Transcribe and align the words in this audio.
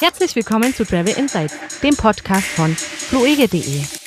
Herzlich 0.00 0.34
willkommen 0.34 0.74
zu 0.74 0.86
Travel 0.86 1.14
Insights, 1.18 1.80
dem 1.82 1.94
Podcast 1.94 2.46
von 2.46 2.74
fluege.de. 2.74 3.99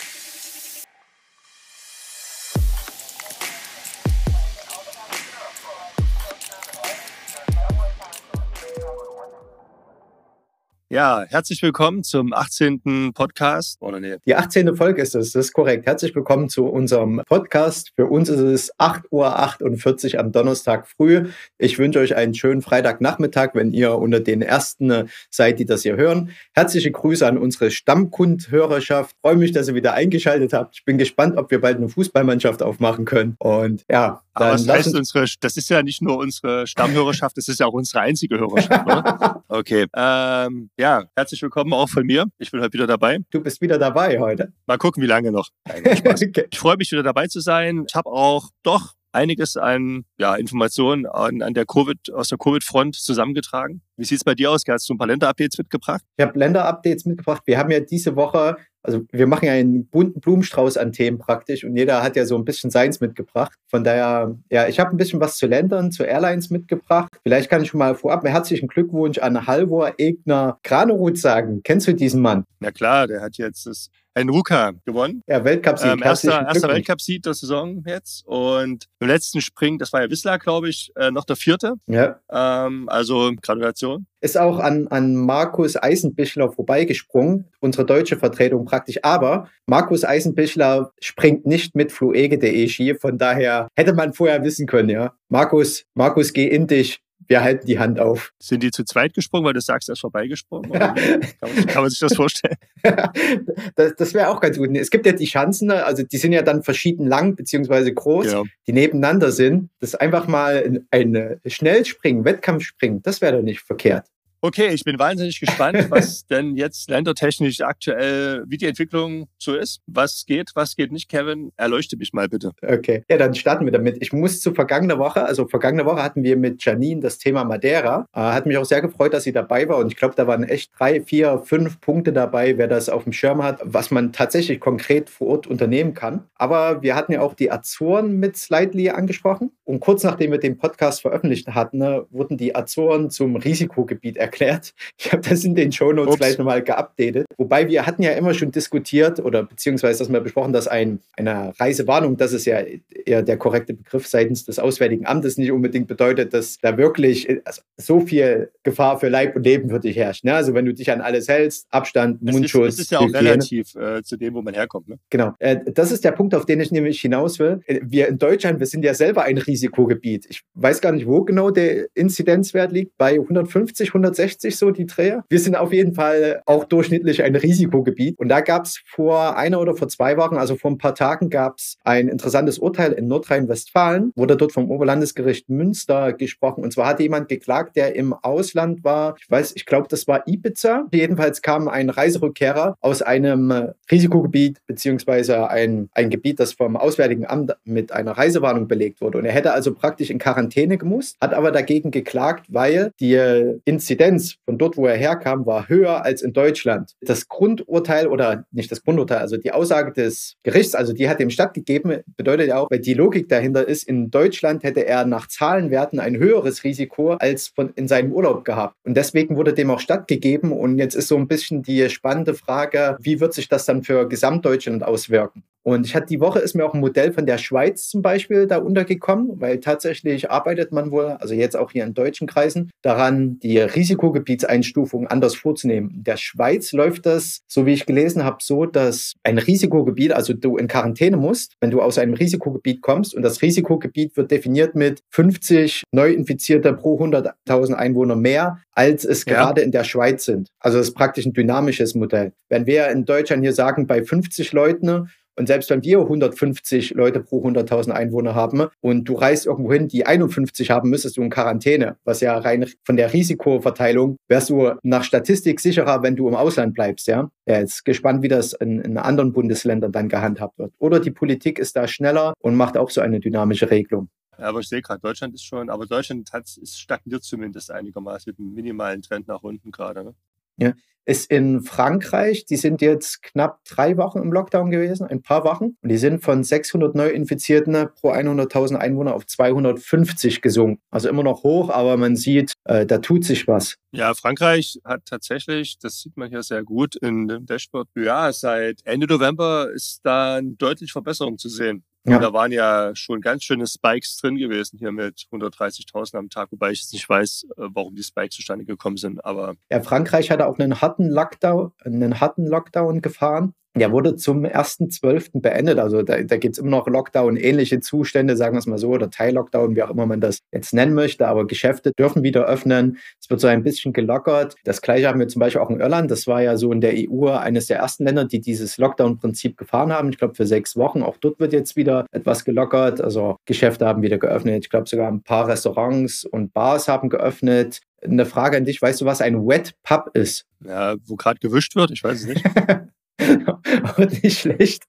Ja, 10.94 11.26
herzlich 11.28 11.60
willkommen 11.64 12.04
zum 12.04 12.34
18. 12.34 13.14
Podcast. 13.16 13.82
Oder 13.82 14.00
nee. 14.00 14.18
Die 14.28 14.36
18. 14.36 14.76
Folge 14.76 15.02
ist 15.02 15.16
es, 15.16 15.32
das 15.32 15.48
ist 15.48 15.54
korrekt. 15.54 15.88
Herzlich 15.88 16.14
willkommen 16.14 16.50
zu 16.50 16.68
unserem 16.68 17.20
Podcast. 17.26 17.90
Für 17.96 18.06
uns 18.06 18.30
ist 18.30 18.40
es 18.40 18.72
8.48 18.76 20.14
Uhr 20.14 20.20
am 20.20 20.32
Donnerstag 20.32 20.88
früh. 20.88 21.30
Ich 21.58 21.80
wünsche 21.80 21.98
euch 21.98 22.16
einen 22.16 22.36
schönen 22.36 22.62
Freitagnachmittag, 22.62 23.56
wenn 23.56 23.74
ihr 23.74 23.96
unter 23.96 24.20
den 24.20 24.44
Ersten 24.44 25.10
seid, 25.32 25.58
die 25.58 25.66
das 25.66 25.82
hier 25.82 25.96
hören. 25.96 26.30
Herzliche 26.54 26.92
Grüße 26.92 27.26
an 27.26 27.40
unsere 27.40 27.72
Stammkundhörerschaft. 27.72 29.16
Freue 29.22 29.38
mich, 29.38 29.52
dass 29.52 29.70
ihr 29.70 29.74
wieder 29.74 29.96
eingeschaltet 29.96 30.54
habt. 30.54 30.76
Ich 30.76 30.86
bin 30.86 31.00
gespannt, 31.00 31.38
ob 31.38 31.50
wir 31.50 31.60
bald 31.60 31.78
eine 31.78 31.90
Fußballmannschaft 31.90 32.62
aufmachen 32.62 33.06
können. 33.06 33.36
Und 33.40 33.84
ja, 33.90 34.22
dann 34.36 34.44
Aber 34.44 34.54
was 34.54 34.68
heißt 34.68 34.96
unsere, 34.96 35.26
das 35.42 35.58
ist 35.58 35.70
ja 35.70 35.84
nicht 35.84 36.02
nur 36.02 36.18
unsere 36.18 36.66
Stammhörerschaft, 36.66 37.38
das 37.38 37.48
ist 37.48 37.60
ja 37.60 37.68
auch 37.68 37.74
unsere 37.74 38.02
einzige 38.02 38.40
Hörerschaft, 38.40 38.86
oder? 38.86 39.44
Okay. 39.54 39.86
Ähm, 39.96 40.72
ja, 40.80 40.83
herzlich 40.84 41.42
willkommen 41.42 41.72
auch 41.72 41.88
von 41.88 42.06
mir. 42.06 42.26
Ich 42.40 42.52
bin 42.52 42.60
heute 42.60 42.74
wieder 42.74 42.88
dabei. 42.88 43.20
Du 43.32 43.40
bist 43.40 43.62
wieder 43.62 43.78
dabei 43.78 44.20
heute. 44.20 44.52
Mal 44.66 44.78
gucken, 44.78 45.02
wie 45.02 45.08
lange 45.08 45.32
noch. 45.32 45.48
okay. 45.70 46.46
Ich 46.52 46.60
freue 46.60 46.76
mich 46.76 46.92
wieder 46.92 47.04
dabei 47.04 47.28
zu 47.28 47.40
sein. 47.40 47.86
Ich 47.88 47.96
habe 47.96 48.10
auch 48.10 48.50
doch 48.64 48.94
einiges 49.14 49.56
an 49.56 50.04
ja, 50.18 50.36
Informationen 50.36 51.06
an, 51.06 51.42
an 51.42 51.54
der 51.54 51.66
COVID, 51.66 52.12
aus 52.12 52.28
der 52.28 52.38
Covid-Front 52.38 52.96
zusammengetragen. 52.96 53.82
Wie 53.96 54.04
sieht 54.04 54.18
es 54.18 54.24
bei 54.26 54.36
dir 54.36 54.52
aus? 54.52 54.64
Hast 54.68 54.90
du 54.90 54.94
ein 54.94 54.98
paar 54.98 55.08
Länder-Updates 55.08 55.58
mitgebracht? 55.58 56.02
Ich 56.18 56.26
habe 56.26 56.38
Länder-Updates 56.38 57.06
mitgebracht. 57.06 57.44
Wir 57.46 57.58
haben 57.58 57.72
ja 57.72 57.80
diese 57.80 58.18
Woche, 58.18 58.58
also 58.84 59.02
wir 59.12 59.28
machen 59.28 59.46
ja 59.46 59.54
einen 59.54 59.86
bunten 59.86 60.20
Blumenstrauß 60.20 60.78
an 60.78 60.92
Themen 60.92 61.18
praktisch 61.18 61.64
und 61.64 61.76
jeder 61.76 62.04
hat 62.04 62.16
ja 62.16 62.26
so 62.26 62.36
ein 62.36 62.46
bisschen 62.46 62.70
seins 62.70 63.00
mitgebracht. 63.00 63.54
Von 63.68 63.84
daher, 63.84 64.36
ja, 64.50 64.68
ich 64.68 64.80
habe 64.80 64.92
ein 64.92 64.98
bisschen 64.98 65.22
was 65.22 65.38
zu 65.38 65.48
Ländern, 65.48 65.92
zu 65.92 66.04
Airlines 66.04 66.50
mitgebracht. 66.50 67.12
Vielleicht 67.24 67.50
kann 67.50 67.62
ich 67.62 67.70
schon 67.70 67.80
mal 67.80 67.96
vorab 67.96 68.26
herzlichen 68.26 68.68
Glückwunsch 68.68 69.18
an 69.18 69.48
Halvor 69.48 69.94
Egner 69.98 70.60
Granerud 70.64 71.18
sagen. 71.18 71.62
Kennst 71.64 71.88
du 71.88 71.94
diesen 71.94 72.22
Mann? 72.22 72.44
Na 72.60 72.72
klar, 72.72 73.08
der 73.08 73.22
hat 73.22 73.38
jetzt 73.38 73.66
das 73.66 73.90
ein 74.16 74.30
Ruka 74.30 74.74
gewonnen. 74.86 75.24
Ja, 75.28 75.44
Weltcup-Sieg. 75.44 75.92
Ähm, 75.92 76.02
erster 76.04 76.48
erster 76.48 76.70
Weltcup-Sieg 76.70 77.24
der 77.24 77.34
Saison 77.34 77.84
jetzt. 77.86 78.26
Und 78.26 78.88
im 79.00 79.08
letzten 79.08 79.42
Spring, 79.42 79.78
das 79.78 79.94
war 79.94 80.02
ja 80.02 80.10
Wissler, 80.10 80.38
glaube 80.40 80.70
ich, 80.70 80.92
äh, 80.96 81.12
noch 81.12 81.26
der 81.26 81.36
vierte. 81.36 81.74
Ja. 81.88 82.20
Ähm, 82.32 82.90
also 82.90 83.32
Gratulation. 83.42 84.06
Ist 84.22 84.38
auch 84.38 84.60
an, 84.60 84.88
an 84.88 85.16
Markus 85.16 85.76
Eisenbichler 85.76 86.50
vorbeigesprungen, 86.52 87.52
unsere 87.60 87.86
deutsche 87.86 88.18
Vertretung 88.18 88.64
praktisch. 88.64 89.00
Aber 89.04 89.50
Markus 89.66 90.06
Eisenbichler 90.06 90.94
springt 91.02 91.46
nicht 91.46 91.76
mit 91.76 91.92
fluege.de 91.92 92.68
Ski. 92.70 92.96
Von 92.96 93.18
daher 93.18 93.68
hätte 93.76 93.94
man 93.94 94.14
vorher 94.14 94.44
wissen 94.44 94.66
können, 94.66 94.90
ja. 94.90 95.14
Markus, 95.28 95.84
Markus, 95.94 96.32
geh 96.32 96.48
in 96.48 96.68
dich 96.68 97.03
wir 97.28 97.42
halten 97.42 97.66
die 97.68 97.80
Hand 97.80 98.00
auf. 98.00 98.34
Sind 98.40 98.64
die 98.64 98.72
zu 98.72 98.84
zweit 98.84 99.14
gesprungen, 99.14 99.46
weil 99.46 99.54
du 99.54 99.62
sagst, 99.62 99.90
er 99.90 99.94
ist 99.94 100.00
vorbeigesprungen? 100.00 100.72
kann, 100.72 100.96
man, 101.42 101.66
kann, 101.68 101.82
man, 101.84 101.90
sich 101.90 102.00
das 102.00 102.16
vorstellen? 102.16 102.56
das, 103.76 103.96
das 103.98 104.14
wäre 104.14 104.30
auch 104.30 104.40
ganz 104.40 104.58
gut. 104.58 104.70
Es 104.76 104.90
gibt 104.90 105.06
ja 105.06 105.12
die 105.12 105.28
Schanzen, 105.28 105.72
also 105.72 106.04
die 106.04 106.18
sind 106.18 106.34
ja 106.34 106.42
dann 106.42 106.64
verschieden 106.64 107.08
lang 107.08 107.36
beziehungsweise 107.36 107.94
groß, 107.94 108.32
ja. 108.32 108.44
die 108.68 108.74
nebeneinander 108.74 109.32
sind. 109.32 109.70
Das 109.80 109.96
einfach 109.96 110.28
mal 110.28 110.82
ein 110.92 111.40
Schnellspringen, 111.46 112.26
Wettkampfspringen, 112.26 113.02
das 113.02 113.22
wäre 113.22 113.38
doch 113.38 113.44
nicht 113.44 113.62
verkehrt. 113.62 114.08
Okay, 114.46 114.74
ich 114.74 114.84
bin 114.84 115.00
wahnsinnig 115.00 115.40
gespannt, 115.40 115.90
was 115.90 116.28
denn 116.30 116.58
jetzt 116.58 116.90
ländertechnisch 116.90 117.62
aktuell, 117.62 118.44
wie 118.46 118.58
die 118.58 118.66
Entwicklung 118.66 119.30
so 119.38 119.56
ist. 119.56 119.80
Was 119.88 120.26
geht, 120.28 120.52
was 120.54 120.76
geht 120.76 120.92
nicht, 120.92 121.08
Kevin? 121.08 121.54
Erleuchte 121.56 121.96
mich 121.96 122.12
mal 122.12 122.28
bitte. 122.28 122.52
Okay, 122.62 123.06
ja, 123.10 123.16
dann 123.16 123.34
starten 123.36 123.64
wir 123.64 123.72
damit. 123.72 124.00
Ich 124.02 124.12
muss 124.12 124.42
zu 124.42 124.54
vergangener 124.54 125.00
Woche, 125.00 125.24
also 125.24 125.48
vergangene 125.48 125.86
Woche 125.86 126.04
hatten 126.04 126.24
wir 126.24 126.36
mit 126.36 126.62
Janine 126.62 127.00
das 127.00 127.20
Thema 127.20 127.46
Madeira. 127.46 128.06
Äh, 128.14 128.20
hat 128.20 128.46
mich 128.46 128.58
auch 128.58 128.66
sehr 128.66 128.82
gefreut, 128.82 129.14
dass 129.14 129.24
sie 129.24 129.32
dabei 129.32 129.70
war 129.70 129.78
und 129.78 129.88
ich 129.88 129.96
glaube, 129.96 130.16
da 130.18 130.28
waren 130.28 130.44
echt 130.44 130.74
drei, 130.78 131.00
vier, 131.00 131.42
fünf 131.46 131.80
Punkte 131.80 132.12
dabei, 132.12 132.58
wer 132.58 132.68
das 132.68 132.90
auf 132.90 133.06
dem 133.06 133.14
Schirm 133.14 133.42
hat, 133.42 133.62
was 133.64 133.92
man 133.92 134.12
tatsächlich 134.12 134.60
konkret 134.60 135.10
vor 135.10 135.28
Ort 135.28 135.48
unternehmen 135.48 135.94
kann. 135.94 136.26
Aber 136.36 136.82
wir 136.82 136.98
hatten 136.98 137.14
ja 137.14 137.22
auch 137.22 137.34
die 137.34 137.50
Azoren 137.50 138.20
mit 138.20 138.36
Slightly 138.36 138.90
angesprochen 138.90 139.52
und 139.64 139.80
kurz 139.80 140.04
nachdem 140.04 140.32
wir 140.32 140.40
den 140.40 140.58
Podcast 140.58 141.00
veröffentlicht 141.00 141.48
hatten, 141.48 141.78
ne, 141.78 142.06
wurden 142.10 142.36
die 142.36 142.54
Azoren 142.54 143.10
zum 143.10 143.38
Risikogebiet 143.38 144.18
erklärt 144.18 144.33
erklärt. 144.34 144.74
Ich 145.00 145.12
habe 145.12 145.28
das 145.28 145.44
in 145.44 145.56
den 145.56 145.72
Shownotes 145.72 146.18
gleich 146.18 146.38
nochmal 146.38 146.64
geupdatet. 146.64 147.26
Wobei 147.38 147.68
wir 147.68 147.86
hatten 147.86 148.04
ja 148.04 148.12
immer 148.12 148.34
schon 148.34 148.52
diskutiert 148.52 149.20
oder 149.20 149.44
beziehungsweise 149.44 150.00
das 150.00 150.08
mal 150.08 150.22
besprochen, 150.22 150.54
dass 150.54 150.68
ein, 150.68 151.00
eine 151.18 151.54
Reisewarnung, 151.60 152.16
das 152.16 152.32
ist 152.32 152.46
ja 152.46 152.64
eher 153.06 153.22
der 153.22 153.38
korrekte 153.38 153.74
Begriff 153.74 154.08
seitens 154.08 154.46
des 154.46 154.60
Auswärtigen 154.60 155.06
Amtes, 155.06 155.38
nicht 155.38 155.52
unbedingt 155.52 155.88
bedeutet, 155.88 156.34
dass 156.34 156.58
da 156.60 156.78
wirklich 156.78 157.28
also 157.44 157.62
so 157.76 158.00
viel 158.00 158.52
Gefahr 158.64 159.00
für 159.00 159.10
Leib 159.10 159.36
und 159.36 159.44
Leben 159.44 159.70
für 159.70 159.80
dich 159.80 159.98
herrscht. 159.98 160.24
Ne? 160.24 160.34
Also 160.34 160.54
wenn 160.54 160.66
du 160.66 160.74
dich 160.74 160.90
an 160.92 161.02
alles 161.02 161.28
hältst, 161.28 161.68
Abstand, 161.70 162.20
das 162.22 162.34
Mundschutz. 162.34 162.70
Ist, 162.70 162.80
das 162.80 162.86
ist 162.86 162.92
ja 162.92 163.00
auch 163.00 163.08
Hygiene. 163.08 163.20
relativ 163.20 163.76
äh, 163.76 164.04
zu 164.04 164.16
dem, 164.16 164.36
wo 164.36 164.42
man 164.42 164.54
herkommt. 164.54 164.88
Ne? 164.88 165.00
Genau. 165.10 165.34
Äh, 165.40 165.58
das 165.74 165.92
ist 165.92 166.06
der 166.06 166.12
Punkt, 166.12 166.34
auf 166.34 166.46
den 166.46 166.62
ich 166.62 166.72
nämlich 166.72 167.02
hinaus 167.02 167.40
will. 167.40 167.62
Äh, 167.66 167.82
wir 167.84 168.08
in 168.08 168.20
Deutschland, 168.20 168.60
wir 168.60 168.68
sind 168.68 168.86
ja 168.86 168.94
selber 168.94 169.24
ein 169.24 169.38
Risikogebiet. 169.38 170.28
Ich 170.30 170.44
weiß 170.54 170.80
gar 170.80 170.94
nicht, 170.94 171.08
wo 171.08 171.24
genau 171.24 171.50
der 171.50 171.88
Inzidenzwert 171.94 172.72
liegt, 172.72 172.98
bei 172.98 173.14
150, 173.14 173.90
160 173.90 174.23
60 174.24 174.56
so 174.56 174.72
die 174.72 174.86
Dreher. 174.86 175.26
Wir 175.28 175.40
sind 175.40 175.56
auf 175.58 175.74
jeden 175.74 175.94
Fall 175.94 176.42
auch 176.46 176.64
durchschnittlich 176.64 177.24
ein 177.24 177.36
Risikogebiet. 177.36 178.18
Und 178.18 178.30
da 178.30 178.40
gab 178.40 178.66
es 178.66 178.82
vor 178.86 179.36
einer 179.38 179.60
oder 179.60 179.76
vor 179.76 179.90
zwei 179.90 180.16
Wochen, 180.16 180.38
also 180.38 180.56
vor 180.56 180.72
ein 180.72 180.78
paar 180.78 180.96
Tagen, 180.96 181.30
gab 181.30 181.58
es 181.58 181.78
ein 181.84 182.08
interessantes 182.08 182.58
Urteil 182.58 182.94
in 182.94 183.08
Nordrhein-Westfalen, 183.08 184.14
wurde 184.16 184.38
dort 184.38 184.54
vom 184.54 184.72
Oberlandesgericht 184.72 185.50
Münster 185.50 186.14
gesprochen. 186.14 186.64
Und 186.64 186.72
zwar 186.72 186.88
hatte 186.88 187.04
jemand 187.04 187.28
geklagt, 187.28 187.76
der 187.76 187.98
im 187.98 188.14
Ausland 188.14 188.86
war. 188.86 189.16
Ich 189.20 189.30
weiß, 189.30 189.54
ich 189.56 189.66
glaube, 189.66 189.88
das 189.90 190.08
war 190.08 190.26
Ibiza. 190.26 190.86
Jedenfalls 190.94 191.42
kam 191.42 191.68
ein 191.68 191.90
Reiserückkehrer 191.90 192.78
aus 192.80 193.02
einem 193.02 193.74
Risikogebiet, 193.92 194.62
beziehungsweise 194.68 195.50
ein, 195.50 195.90
ein 195.94 196.10
Gebiet, 196.10 196.40
das 196.40 196.54
vom 196.54 196.78
Auswärtigen 196.78 197.26
Amt 197.26 197.56
mit 197.66 197.92
einer 197.92 198.12
Reisewarnung 198.12 198.70
belegt 198.70 199.02
wurde. 199.02 199.18
Und 199.18 199.26
er 199.26 199.34
hätte 199.34 199.52
also 199.52 199.74
praktisch 199.74 200.10
in 200.10 200.18
Quarantäne 200.18 200.78
gemusst, 200.78 201.18
hat 201.20 201.34
aber 201.34 201.52
dagegen 201.52 201.92
geklagt, 201.92 202.46
weil 202.48 202.92
die 203.02 203.20
Inzidenz 203.66 204.13
Intelligenz 204.14 204.38
von 204.46 204.58
dort, 204.58 204.78
wo 204.78 204.86
er 204.86 204.96
herkam, 204.96 205.46
war 205.46 205.70
höher 205.70 206.04
als 206.04 206.22
in 206.22 206.34
Deutschland. 206.34 206.92
Das 207.02 207.28
Grundurteil 207.28 208.08
oder 208.08 208.46
nicht 208.52 208.72
das 208.72 208.84
Grundurteil, 208.84 209.20
also 209.20 209.38
die 209.38 209.52
Aussage 209.52 209.92
des 209.92 210.36
Gerichts, 210.44 210.76
also 210.76 210.94
die 210.94 211.10
hat 211.10 211.20
dem 211.20 211.30
stattgegeben, 211.30 212.02
bedeutet 212.18 212.50
ja 212.50 212.60
auch, 212.60 212.70
weil 212.70 212.80
die 212.80 212.94
Logik 212.94 213.30
dahinter 213.30 213.68
ist, 213.68 213.84
in 213.88 214.12
Deutschland 214.12 214.64
hätte 214.64 214.86
er 214.86 215.06
nach 215.06 215.28
Zahlenwerten 215.28 216.00
ein 216.00 216.18
höheres 216.18 216.64
Risiko 216.64 217.14
als 217.14 217.50
von, 217.50 217.72
in 217.76 217.88
seinem 217.88 218.12
Urlaub 218.12 218.46
gehabt. 218.46 218.76
Und 218.84 218.96
deswegen 218.96 219.36
wurde 219.36 219.54
dem 219.54 219.70
auch 219.70 219.80
stattgegeben. 219.80 220.52
Und 220.52 220.78
jetzt 220.78 220.96
ist 220.96 221.08
so 221.08 221.18
ein 221.18 221.28
bisschen 221.28 221.64
die 221.64 221.90
spannende 221.90 222.34
Frage, 222.34 222.98
wie 223.02 223.20
wird 223.20 223.34
sich 223.34 223.50
das 223.50 223.66
dann 223.66 223.84
für 223.84 224.08
Gesamtdeutschland 224.08 224.84
auswirken? 224.84 225.44
Und 225.64 225.86
ich 225.86 225.96
hatte 225.96 226.08
die 226.08 226.20
Woche 226.20 226.40
ist 226.40 226.56
mir 226.56 226.66
auch 226.66 226.74
ein 226.74 226.82
Modell 226.82 227.14
von 227.14 227.26
der 227.26 227.38
Schweiz 227.38 227.88
zum 227.88 228.02
Beispiel 228.02 228.48
da 228.48 228.58
untergekommen, 228.58 229.40
weil 229.40 229.60
tatsächlich 229.60 230.30
arbeitet 230.30 230.72
man 230.74 230.92
wohl, 230.92 231.06
also 231.20 231.34
jetzt 231.34 231.56
auch 231.56 231.72
hier 231.72 231.86
in 231.86 231.94
deutschen 231.94 232.28
Kreisen, 232.28 232.70
daran, 232.82 233.40
die 233.40 233.60
Risikogebietseinstufung 233.60 235.08
anders 235.08 235.36
vorzunehmen. 235.36 235.92
In 235.96 236.04
der 236.04 236.18
Schweiz 236.18 236.74
läuft 236.74 237.06
das, 237.06 237.42
so 237.48 237.66
wie 237.66 237.74
ich 237.74 237.86
gelesen 237.86 238.26
habe, 238.26 238.38
so, 238.42 238.66
dass 238.66 239.14
ein 239.24 239.38
Risikogebiet, 239.38 240.12
also 240.12 240.34
du 240.34 240.58
in 240.58 240.68
Quarantäne 240.68 241.16
musst, 241.16 241.54
wenn 241.62 241.72
du 241.72 241.82
aus 241.82 241.98
einem 241.98 242.14
Risikogebiet 242.14 242.82
kommst 242.82 243.16
und 243.16 243.24
das 243.24 243.42
Risikogebiet 243.42 244.18
wird 244.18 244.32
definiert 244.32 244.76
mit 244.76 245.02
50 245.12 245.84
Neuinfizierte 245.92 246.74
pro 246.74 247.00
100.000 247.00 247.74
Einwohner 247.74 248.18
mehr, 248.18 248.60
als 248.74 249.06
es 249.06 249.24
ja. 249.26 249.34
gerade 249.34 249.62
in 249.62 249.72
der 249.72 249.84
Schweiz 249.86 250.26
sind. 250.26 250.50
Also 250.60 250.78
das 250.78 250.90
ist 250.90 250.96
praktisch 250.96 251.26
ein 251.26 251.34
dynamisches 251.34 251.96
Modell. 251.96 252.34
Wenn 252.50 252.66
wir 252.66 252.90
in 252.90 253.06
Deutschland 253.06 253.44
hier 253.44 253.54
sagen, 253.54 253.88
bei 253.88 254.04
50 254.04 254.52
Leuten 254.52 255.10
und 255.36 255.48
selbst 255.48 255.70
wenn 255.70 255.84
wir 255.84 256.00
150 256.00 256.92
Leute 256.92 257.20
pro 257.22 257.46
100.000 257.46 257.92
Einwohner 257.92 258.36
haben 258.36 258.68
und 258.82 259.06
du 259.06 259.16
reist 259.16 259.46
irgendwo 259.46 259.74
hin, 259.74 259.88
die 259.88 260.06
51 260.06 260.70
haben, 260.70 260.90
müsstest 260.90 261.18
du 261.18 261.22
in 261.22 261.30
Quarantäne, 261.30 261.98
was 262.04 262.22
ja 262.22 262.38
rein 262.38 262.68
von 262.84 262.98
der 262.98 263.14
Risikoverteilung 263.14 264.18
wärst 264.28 264.50
du 264.50 264.74
nach 264.84 265.04
Statistik 265.04 265.60
sicherer, 265.60 266.04
wenn 266.04 266.16
du 266.16 266.28
im 266.28 266.36
Ausland 266.36 266.74
bleibst, 266.74 267.08
ja. 267.08 267.30
Ja, 267.46 267.60
jetzt 267.60 267.84
gespannt, 267.84 268.24
wie 268.24 268.30
das 268.30 268.54
in, 268.54 268.80
in 268.80 268.98
anderen 268.98 269.34
Bundesländern 269.34 269.92
dann 269.92 270.08
gehandhabt 270.08 270.58
wird. 270.58 270.74
Oder 270.80 271.00
die 271.00 271.12
Politik 271.12 271.60
ist 271.60 271.76
da 271.76 271.88
schneller 271.88 272.34
und 272.40 272.56
macht 272.56 272.78
auch 272.78 272.90
so 272.90 273.02
eine 273.02 273.20
dynamische 273.20 273.70
Regelung. 273.70 274.10
Ja, 274.38 274.46
aber 274.46 274.60
ich 274.60 274.68
sehe 274.68 274.82
gerade, 274.82 275.02
Deutschland 275.02 275.34
ist 275.34 275.44
schon, 275.44 275.70
aber 275.70 275.86
Deutschland 275.86 276.32
hat, 276.34 276.46
ist 276.58 276.80
stagniert 276.80 277.24
zumindest 277.24 277.70
einigermaßen 277.72 278.32
mit 278.32 278.40
einem 278.40 278.54
minimalen 278.54 279.02
Trend 279.02 279.28
nach 279.28 279.44
unten 279.44 279.72
gerade. 279.72 280.04
Ne? 280.04 280.16
Ja 280.58 280.74
ist 281.06 281.30
in 281.30 281.62
Frankreich, 281.62 282.46
die 282.46 282.56
sind 282.56 282.82
jetzt 282.82 283.24
knapp 283.24 283.64
drei 283.66 283.98
Wochen 283.98 284.20
im 284.20 284.32
Lockdown 284.32 284.72
gewesen, 284.72 285.06
ein 285.06 285.22
paar 285.22 285.44
Wochen. 285.44 285.76
Und 285.82 285.90
die 285.90 285.98
sind 285.98 286.24
von 286.24 286.44
600 286.44 286.96
Neuinfizierten 286.96 287.74
pro 287.96 288.12
100.000 288.12 288.78
Einwohner 288.78 289.14
auf 289.14 289.26
250 289.26 290.42
gesunken. 290.42 290.82
Also 290.92 291.10
immer 291.10 291.24
noch 291.24 291.44
hoch, 291.44 291.70
aber 291.70 291.98
man 291.98 292.16
sieht, 292.16 292.54
äh, 292.64 292.86
da 292.86 293.00
tut 293.00 293.26
sich 293.26 293.48
was. 293.48 293.76
Ja, 293.92 294.14
Frankreich 294.14 294.80
hat 294.86 295.06
tatsächlich, 295.06 295.78
das 295.80 296.00
sieht 296.00 296.16
man 296.16 296.30
hier 296.30 296.44
sehr 296.44 296.64
gut 296.64 296.96
in 296.96 297.28
dem 297.28 297.46
Dashboard, 297.46 297.90
ja, 297.96 298.32
seit 298.32 298.80
Ende 298.86 299.08
November 299.08 299.70
ist 299.74 300.02
da 300.04 300.36
eine 300.36 300.54
deutliche 300.54 300.94
Verbesserung 300.94 301.38
zu 301.38 301.50
sehen. 301.50 301.84
Ja. 302.06 302.20
Da 302.20 302.34
waren 302.34 302.52
ja 302.52 302.94
schon 302.96 303.22
ganz 303.22 303.44
schöne 303.44 303.66
Spikes 303.66 304.18
drin 304.18 304.36
gewesen 304.36 304.78
hier 304.78 304.92
mit 304.92 305.26
130.000 305.32 306.18
am 306.18 306.30
Tag, 306.30 306.52
wobei 306.52 306.72
ich 306.72 306.82
jetzt 306.82 306.92
nicht 306.92 307.08
weiß, 307.08 307.48
äh, 307.56 307.62
warum 307.74 307.96
die 307.96 308.04
Spikes 308.04 308.36
zustande 308.36 308.66
gekommen 308.66 308.98
sind. 308.98 309.24
Aber 309.24 309.56
ja, 309.72 309.82
Frankreich 309.82 310.30
hatte 310.30 310.48
auch 310.48 310.60
einen 310.60 310.82
harten 310.82 311.10
Lockdown, 311.10 311.72
einen 311.84 312.20
harten 312.20 312.46
Lockdown 312.46 313.02
gefahren. 313.02 313.54
Der 313.76 313.92
wurde 313.92 314.16
zum 314.16 314.46
1.12. 314.46 315.42
beendet. 315.42 315.80
Also 315.80 316.04
da, 316.04 316.22
da 316.22 316.38
gibt 316.38 316.56
es 316.56 316.60
immer 316.60 316.70
noch 316.70 316.88
Lockdown-ähnliche 316.88 317.80
Zustände, 317.80 318.38
sagen 318.38 318.56
wir 318.56 318.60
es 318.60 318.68
mal 318.68 318.78
so, 318.78 318.90
oder 318.90 319.10
Teil-Lockdown, 319.10 319.76
wie 319.76 319.82
auch 319.82 319.90
immer 319.90 320.06
man 320.06 320.22
das 320.22 320.40
jetzt 320.52 320.74
nennen 320.74 320.94
möchte. 320.94 321.28
Aber 321.28 321.48
Geschäfte 321.48 321.92
dürfen 321.98 322.22
wieder 322.22 322.46
öffnen. 322.46 322.98
Es 323.20 323.30
wird 323.30 323.40
so 323.40 323.48
ein 323.48 323.64
bisschen 323.64 323.92
gelockert. 323.92 324.56
Das 324.64 324.82
gleiche 324.82 325.08
haben 325.08 325.20
wir 325.20 325.28
zum 325.28 325.40
Beispiel 325.40 325.62
auch 325.62 325.72
in 325.72 325.80
Irland. 325.80 326.12
Das 326.12 326.28
war 326.28 326.42
ja 326.44 326.56
so 326.56 326.72
in 326.72 326.82
der 326.82 326.94
EU 326.96 327.30
eines 327.30 327.66
der 327.66 327.78
ersten 327.78 328.06
Länder, 328.06 328.26
die 328.26 328.42
dieses 328.42 328.78
Lockdown-Prinzip 328.78 329.58
gefahren 329.58 329.92
haben. 329.92 330.10
Ich 330.10 330.20
glaube 330.20 330.36
für 330.36 330.46
sechs 330.46 330.76
Wochen. 330.76 331.02
Auch 331.02 331.18
dort 331.18 331.40
wird 331.40 331.52
jetzt 331.52 331.76
wieder 331.76 332.06
etwas 332.12 332.46
gelockert. 332.46 333.02
Also 333.02 333.38
Geschäfte 333.46 333.88
haben 333.88 334.04
wieder 334.04 334.20
geöffnet. 334.20 334.66
Ich 334.66 334.70
glaube 334.70 334.88
sogar 334.88 335.12
ein 335.12 335.24
paar 335.24 335.48
Restaurants 335.48 336.26
und 336.26 336.54
Bars 336.54 336.88
haben 336.88 337.10
geöffnet. 337.10 337.82
Eine 338.04 338.26
Frage 338.26 338.58
an 338.58 338.66
dich, 338.66 338.82
weißt 338.82 339.02
du, 339.02 339.06
was 339.06 339.22
ein 339.22 339.48
Wet 339.48 339.74
Pub 339.82 340.12
ist? 340.14 340.46
Ja, 340.64 340.96
wo 341.06 341.16
gerade 341.16 341.40
gewischt 341.40 341.76
wird, 341.76 341.92
ich 341.92 342.04
weiß 342.04 342.22
es 342.22 342.28
nicht. 342.28 342.44
und 343.98 344.24
nicht 344.24 344.40
schlecht. 344.40 344.84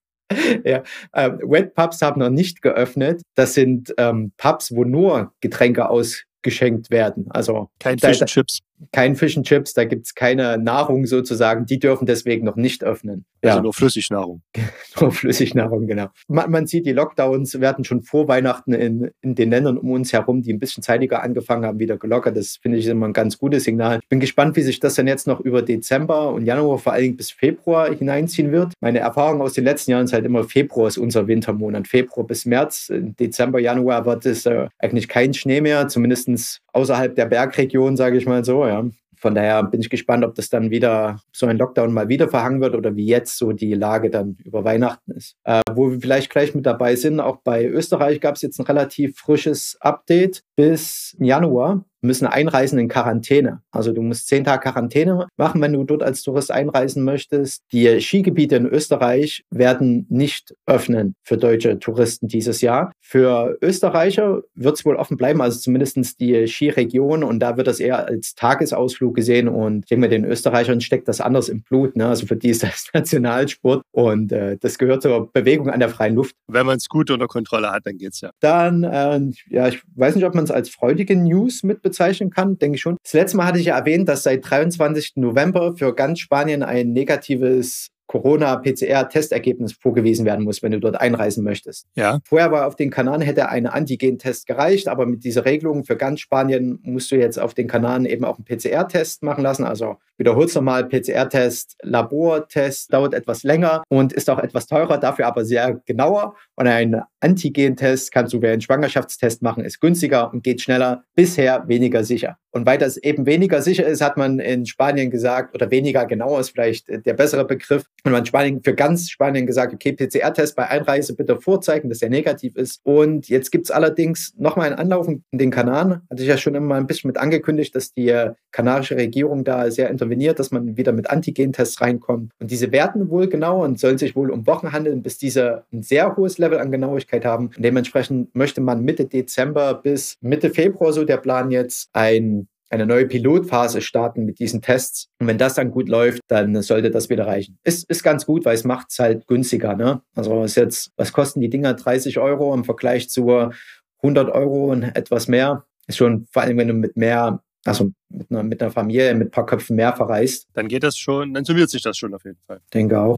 Ja, 0.64 0.82
ähm, 1.14 1.38
Wet 1.44 1.74
Pubs 1.74 2.00
haben 2.00 2.20
noch 2.20 2.30
nicht 2.30 2.62
geöffnet. 2.62 3.22
Das 3.34 3.54
sind 3.54 3.94
ähm, 3.98 4.32
Pubs, 4.36 4.74
wo 4.74 4.84
nur 4.84 5.34
Getränke 5.40 5.88
ausgeschenkt 5.88 6.90
werden. 6.90 7.26
Also 7.30 7.70
kein 7.78 7.98
Fish 7.98 8.20
and 8.20 8.30
Chips 8.30 8.60
kein 8.92 9.16
Fish 9.16 9.36
and 9.36 9.46
Chips, 9.46 9.74
da 9.74 9.84
gibt 9.84 10.06
es 10.06 10.14
keine 10.14 10.58
Nahrung 10.58 11.06
sozusagen, 11.06 11.66
die 11.66 11.78
dürfen 11.78 12.06
deswegen 12.06 12.44
noch 12.44 12.56
nicht 12.56 12.84
öffnen. 12.84 13.24
Also 13.42 13.58
ja. 13.58 13.62
nur 13.62 13.74
Flüssignahrung. 13.74 14.42
nur 15.00 15.12
Flüssignahrung, 15.12 15.86
genau. 15.86 16.08
Man, 16.28 16.50
man, 16.50 16.66
sieht, 16.66 16.86
die 16.86 16.92
Lockdowns 16.92 17.60
werden 17.60 17.84
schon 17.84 18.02
vor 18.02 18.26
Weihnachten 18.28 18.72
in, 18.72 19.10
in 19.20 19.34
den 19.34 19.50
Ländern 19.50 19.76
um 19.76 19.90
uns 19.90 20.12
herum, 20.12 20.42
die 20.42 20.52
ein 20.52 20.58
bisschen 20.58 20.82
zeitiger 20.82 21.22
angefangen 21.22 21.64
haben, 21.66 21.78
wieder 21.78 21.98
gelockert. 21.98 22.36
Das 22.36 22.58
finde 22.60 22.78
ich 22.78 22.86
immer 22.86 23.06
ein 23.06 23.12
ganz 23.12 23.38
gutes 23.38 23.64
Signal. 23.64 24.00
Bin 24.08 24.20
gespannt, 24.20 24.56
wie 24.56 24.62
sich 24.62 24.80
das 24.80 24.94
dann 24.94 25.06
jetzt 25.06 25.26
noch 25.26 25.40
über 25.40 25.62
Dezember 25.62 26.32
und 26.32 26.46
Januar, 26.46 26.78
vor 26.78 26.94
allem 26.94 27.16
bis 27.16 27.30
Februar 27.30 27.92
hineinziehen 27.92 28.50
wird. 28.50 28.72
Meine 28.80 29.00
Erfahrung 29.00 29.42
aus 29.42 29.52
den 29.52 29.64
letzten 29.64 29.90
Jahren 29.90 30.04
ist 30.04 30.12
halt 30.12 30.24
immer, 30.24 30.44
Februar 30.44 30.88
ist 30.88 30.98
unser 30.98 31.26
Wintermonat. 31.26 31.86
Februar 31.86 32.26
bis 32.26 32.46
März, 32.46 32.90
Dezember, 32.90 33.58
Januar 33.58 34.06
wird 34.06 34.24
es 34.26 34.46
äh, 34.46 34.68
eigentlich 34.78 35.08
kein 35.08 35.34
Schnee 35.34 35.60
mehr, 35.60 35.88
zumindest 35.88 36.60
außerhalb 36.72 37.14
der 37.14 37.26
Bergregion, 37.26 37.96
sage 37.96 38.16
ich 38.16 38.26
mal 38.26 38.44
so. 38.44 38.66
Ja. 38.66 38.73
Von 39.16 39.34
daher 39.34 39.62
bin 39.62 39.80
ich 39.80 39.88
gespannt, 39.88 40.24
ob 40.24 40.34
das 40.34 40.50
dann 40.50 40.70
wieder 40.70 41.18
so 41.32 41.46
ein 41.46 41.56
Lockdown 41.56 41.92
mal 41.92 42.08
wieder 42.08 42.28
verhangen 42.28 42.60
wird 42.60 42.74
oder 42.74 42.94
wie 42.94 43.06
jetzt 43.06 43.38
so 43.38 43.52
die 43.52 43.72
Lage 43.74 44.10
dann 44.10 44.36
über 44.44 44.64
Weihnachten 44.64 45.12
ist. 45.12 45.36
Äh, 45.44 45.62
wo 45.72 45.90
wir 45.90 46.00
vielleicht 46.00 46.30
gleich 46.30 46.54
mit 46.54 46.66
dabei 46.66 46.94
sind, 46.96 47.20
auch 47.20 47.38
bei 47.42 47.64
Österreich 47.64 48.20
gab 48.20 48.34
es 48.34 48.42
jetzt 48.42 48.58
ein 48.58 48.66
relativ 48.66 49.16
frisches 49.16 49.78
Update 49.80 50.42
bis 50.56 51.16
Januar 51.18 51.84
müssen 52.04 52.26
einreisen 52.26 52.78
in 52.78 52.88
Quarantäne. 52.88 53.60
Also 53.70 53.92
du 53.92 54.02
musst 54.02 54.28
zehn 54.28 54.44
Tage 54.44 54.62
Quarantäne 54.62 55.26
machen, 55.36 55.60
wenn 55.60 55.72
du 55.72 55.84
dort 55.84 56.02
als 56.02 56.22
Tourist 56.22 56.50
einreisen 56.50 57.02
möchtest. 57.02 57.62
Die 57.72 58.00
Skigebiete 58.00 58.56
in 58.56 58.66
Österreich 58.66 59.44
werden 59.50 60.06
nicht 60.08 60.54
öffnen 60.66 61.14
für 61.22 61.36
deutsche 61.36 61.78
Touristen 61.78 62.28
dieses 62.28 62.60
Jahr. 62.60 62.92
Für 63.00 63.58
Österreicher 63.60 64.42
wird 64.54 64.76
es 64.76 64.84
wohl 64.84 64.96
offen 64.96 65.16
bleiben, 65.16 65.40
also 65.40 65.58
zumindest 65.58 66.20
die 66.20 66.46
Skiregion 66.46 67.24
und 67.24 67.40
da 67.40 67.56
wird 67.56 67.66
das 67.66 67.80
eher 67.80 68.06
als 68.06 68.34
Tagesausflug 68.34 69.14
gesehen 69.14 69.48
und 69.48 69.84
ich 69.84 69.88
denke 69.88 70.00
mal, 70.00 70.08
den 70.08 70.24
Österreichern 70.24 70.80
steckt 70.80 71.08
das 71.08 71.20
anders 71.20 71.48
im 71.48 71.62
Blut. 71.62 71.96
Ne? 71.96 72.06
Also 72.06 72.26
für 72.26 72.36
die 72.36 72.50
ist 72.50 72.62
das 72.62 72.88
Nationalsport 72.94 73.82
und 73.92 74.32
äh, 74.32 74.56
das 74.58 74.78
gehört 74.78 75.02
zur 75.02 75.32
Bewegung 75.32 75.70
an 75.70 75.80
der 75.80 75.88
freien 75.88 76.14
Luft. 76.14 76.34
Wenn 76.48 76.66
man 76.66 76.76
es 76.76 76.88
gut 76.88 77.10
unter 77.10 77.26
Kontrolle 77.26 77.70
hat, 77.70 77.86
dann 77.86 77.96
geht's 77.96 78.20
ja. 78.20 78.30
Dann, 78.40 78.84
äh, 78.84 79.20
ja, 79.48 79.68
ich 79.68 79.82
weiß 79.94 80.14
nicht, 80.16 80.24
ob 80.24 80.34
man 80.34 80.44
es 80.44 80.50
als 80.50 80.68
freudige 80.68 81.16
News 81.16 81.62
mit 81.62 81.82
bezeichnen 81.94 82.30
kann, 82.30 82.58
denke 82.58 82.76
ich 82.76 82.82
schon. 82.82 82.96
Das 83.02 83.12
letzte 83.12 83.36
Mal 83.36 83.46
hatte 83.46 83.58
ich 83.58 83.66
ja 83.66 83.78
erwähnt, 83.78 84.08
dass 84.08 84.24
seit 84.24 84.48
23. 84.48 85.12
November 85.16 85.74
für 85.76 85.94
ganz 85.94 86.18
Spanien 86.18 86.62
ein 86.62 86.92
negatives 86.92 87.88
Corona-PCR-Testergebnis 88.14 89.72
vorgewiesen 89.72 90.24
werden 90.24 90.44
muss, 90.44 90.62
wenn 90.62 90.70
du 90.70 90.78
dort 90.78 91.00
einreisen 91.00 91.42
möchtest. 91.42 91.88
Ja. 91.96 92.20
Vorher 92.24 92.52
war 92.52 92.68
auf 92.68 92.76
den 92.76 92.90
Kanaren 92.90 93.20
hätte 93.20 93.48
ein 93.48 93.66
Antigen-Test 93.66 94.46
gereicht, 94.46 94.86
aber 94.86 95.04
mit 95.04 95.24
dieser 95.24 95.44
Regelung 95.44 95.82
für 95.82 95.96
ganz 95.96 96.20
Spanien 96.20 96.78
musst 96.84 97.10
du 97.10 97.16
jetzt 97.16 97.40
auf 97.40 97.54
den 97.54 97.66
Kanaren 97.66 98.06
eben 98.06 98.24
auch 98.24 98.38
einen 98.38 98.44
PCR-Test 98.44 99.24
machen 99.24 99.42
lassen. 99.42 99.64
Also 99.64 99.96
wiederholst 100.16 100.54
nochmal 100.54 100.88
PCR-Test, 100.88 101.76
Labortest, 101.82 102.92
dauert 102.92 103.14
etwas 103.14 103.42
länger 103.42 103.82
und 103.88 104.12
ist 104.12 104.30
auch 104.30 104.38
etwas 104.38 104.68
teurer, 104.68 104.98
dafür 104.98 105.26
aber 105.26 105.44
sehr 105.44 105.80
genauer. 105.84 106.36
Und 106.54 106.68
ein 106.68 107.02
Antigen-Test 107.18 108.12
kannst 108.12 108.32
du 108.32 108.40
wie 108.42 108.46
einen 108.46 108.60
Schwangerschaftstest 108.60 109.42
machen, 109.42 109.64
ist 109.64 109.80
günstiger 109.80 110.32
und 110.32 110.44
geht 110.44 110.60
schneller, 110.60 111.02
bisher 111.16 111.66
weniger 111.66 112.04
sicher. 112.04 112.38
Und 112.52 112.66
weil 112.66 112.78
das 112.78 112.96
eben 112.96 113.26
weniger 113.26 113.60
sicher 113.62 113.84
ist, 113.84 114.00
hat 114.00 114.16
man 114.16 114.38
in 114.38 114.64
Spanien 114.64 115.10
gesagt, 115.10 115.56
oder 115.56 115.72
weniger 115.72 116.06
genau 116.06 116.38
ist 116.38 116.50
vielleicht 116.50 116.88
der 116.88 117.14
bessere 117.14 117.44
Begriff, 117.44 117.86
und 118.04 118.12
man 118.12 118.26
Spanien 118.26 118.62
für 118.62 118.74
ganz 118.74 119.08
Spanien 119.08 119.46
gesagt, 119.46 119.72
okay, 119.72 119.92
PCR-Test 119.92 120.54
bei 120.56 120.68
Einreise 120.68 121.16
bitte 121.16 121.40
vorzeigen, 121.40 121.88
dass 121.88 122.02
er 122.02 122.10
negativ 122.10 122.54
ist. 122.54 122.80
Und 122.84 123.28
jetzt 123.30 123.50
gibt 123.50 123.64
es 123.64 123.70
allerdings 123.70 124.34
nochmal 124.36 124.66
einen 124.66 124.78
Anlauf 124.78 125.08
in 125.08 125.22
den 125.32 125.50
Kanaren. 125.50 126.02
Hatte 126.10 126.22
ich 126.22 126.28
ja 126.28 126.36
schon 126.36 126.54
immer 126.54 126.74
ein 126.74 126.86
bisschen 126.86 127.08
mit 127.08 127.16
angekündigt, 127.16 127.74
dass 127.74 127.94
die 127.94 128.14
kanarische 128.52 128.96
Regierung 128.96 129.42
da 129.42 129.70
sehr 129.70 129.88
interveniert, 129.88 130.38
dass 130.38 130.50
man 130.50 130.76
wieder 130.76 130.92
mit 130.92 131.08
Antigen-Tests 131.08 131.80
reinkommt. 131.80 132.30
Und 132.38 132.50
diese 132.50 132.72
werten 132.72 133.08
wohl 133.08 133.26
genau 133.26 133.64
und 133.64 133.80
sollen 133.80 133.96
sich 133.96 134.14
wohl 134.14 134.30
um 134.30 134.46
Wochen 134.46 134.72
handeln, 134.72 135.02
bis 135.02 135.16
diese 135.16 135.64
ein 135.72 135.82
sehr 135.82 136.14
hohes 136.14 136.36
Level 136.36 136.58
an 136.58 136.70
Genauigkeit 136.70 137.24
haben. 137.24 137.46
Und 137.56 137.64
dementsprechend 137.64 138.34
möchte 138.34 138.60
man 138.60 138.82
Mitte 138.82 139.06
Dezember 139.06 139.74
bis 139.74 140.16
Mitte 140.20 140.50
Februar, 140.50 140.92
so 140.92 141.04
der 141.04 141.16
Plan 141.16 141.50
jetzt, 141.50 141.88
ein 141.94 142.48
eine 142.70 142.86
neue 142.86 143.06
Pilotphase 143.06 143.80
starten 143.80 144.24
mit 144.24 144.38
diesen 144.38 144.62
Tests. 144.62 145.08
Und 145.20 145.26
wenn 145.26 145.38
das 145.38 145.54
dann 145.54 145.70
gut 145.70 145.88
läuft, 145.88 146.20
dann 146.28 146.60
sollte 146.62 146.90
das 146.90 147.08
wieder 147.10 147.26
reichen. 147.26 147.58
Ist, 147.64 147.88
ist 147.88 148.02
ganz 148.02 148.26
gut, 148.26 148.44
weil 148.44 148.54
es 148.54 148.64
macht 148.64 148.88
es 148.90 148.98
halt 148.98 149.26
günstiger. 149.26 149.76
Ne? 149.76 150.02
Also 150.14 150.44
ist 150.44 150.56
jetzt, 150.56 150.90
was 150.96 151.12
kosten 151.12 151.40
die 151.40 151.50
Dinger? 151.50 151.74
30 151.74 152.18
Euro 152.18 152.52
im 152.54 152.64
Vergleich 152.64 153.08
zu 153.08 153.50
100 153.98 154.30
Euro 154.30 154.72
und 154.72 154.82
etwas 154.82 155.28
mehr. 155.28 155.64
Ist 155.86 155.98
schon, 155.98 156.26
vor 156.30 156.42
allem 156.42 156.56
wenn 156.58 156.68
du 156.68 156.74
mit 156.74 156.96
mehr 156.96 157.40
also 157.66 157.90
mit 158.10 158.30
einer, 158.30 158.42
mit 158.42 158.62
einer 158.62 158.70
Familie, 158.70 159.14
mit 159.14 159.28
ein 159.28 159.30
paar 159.30 159.46
Köpfen 159.46 159.76
mehr 159.76 159.94
verreist. 159.94 160.46
Dann 160.52 160.68
geht 160.68 160.82
das 160.82 160.98
schon, 160.98 161.32
dann 161.34 161.44
summiert 161.44 161.70
sich 161.70 161.82
das 161.82 161.96
schon 161.96 162.14
auf 162.14 162.24
jeden 162.24 162.38
Fall. 162.46 162.60
Denke 162.72 163.00
auch. 163.00 163.16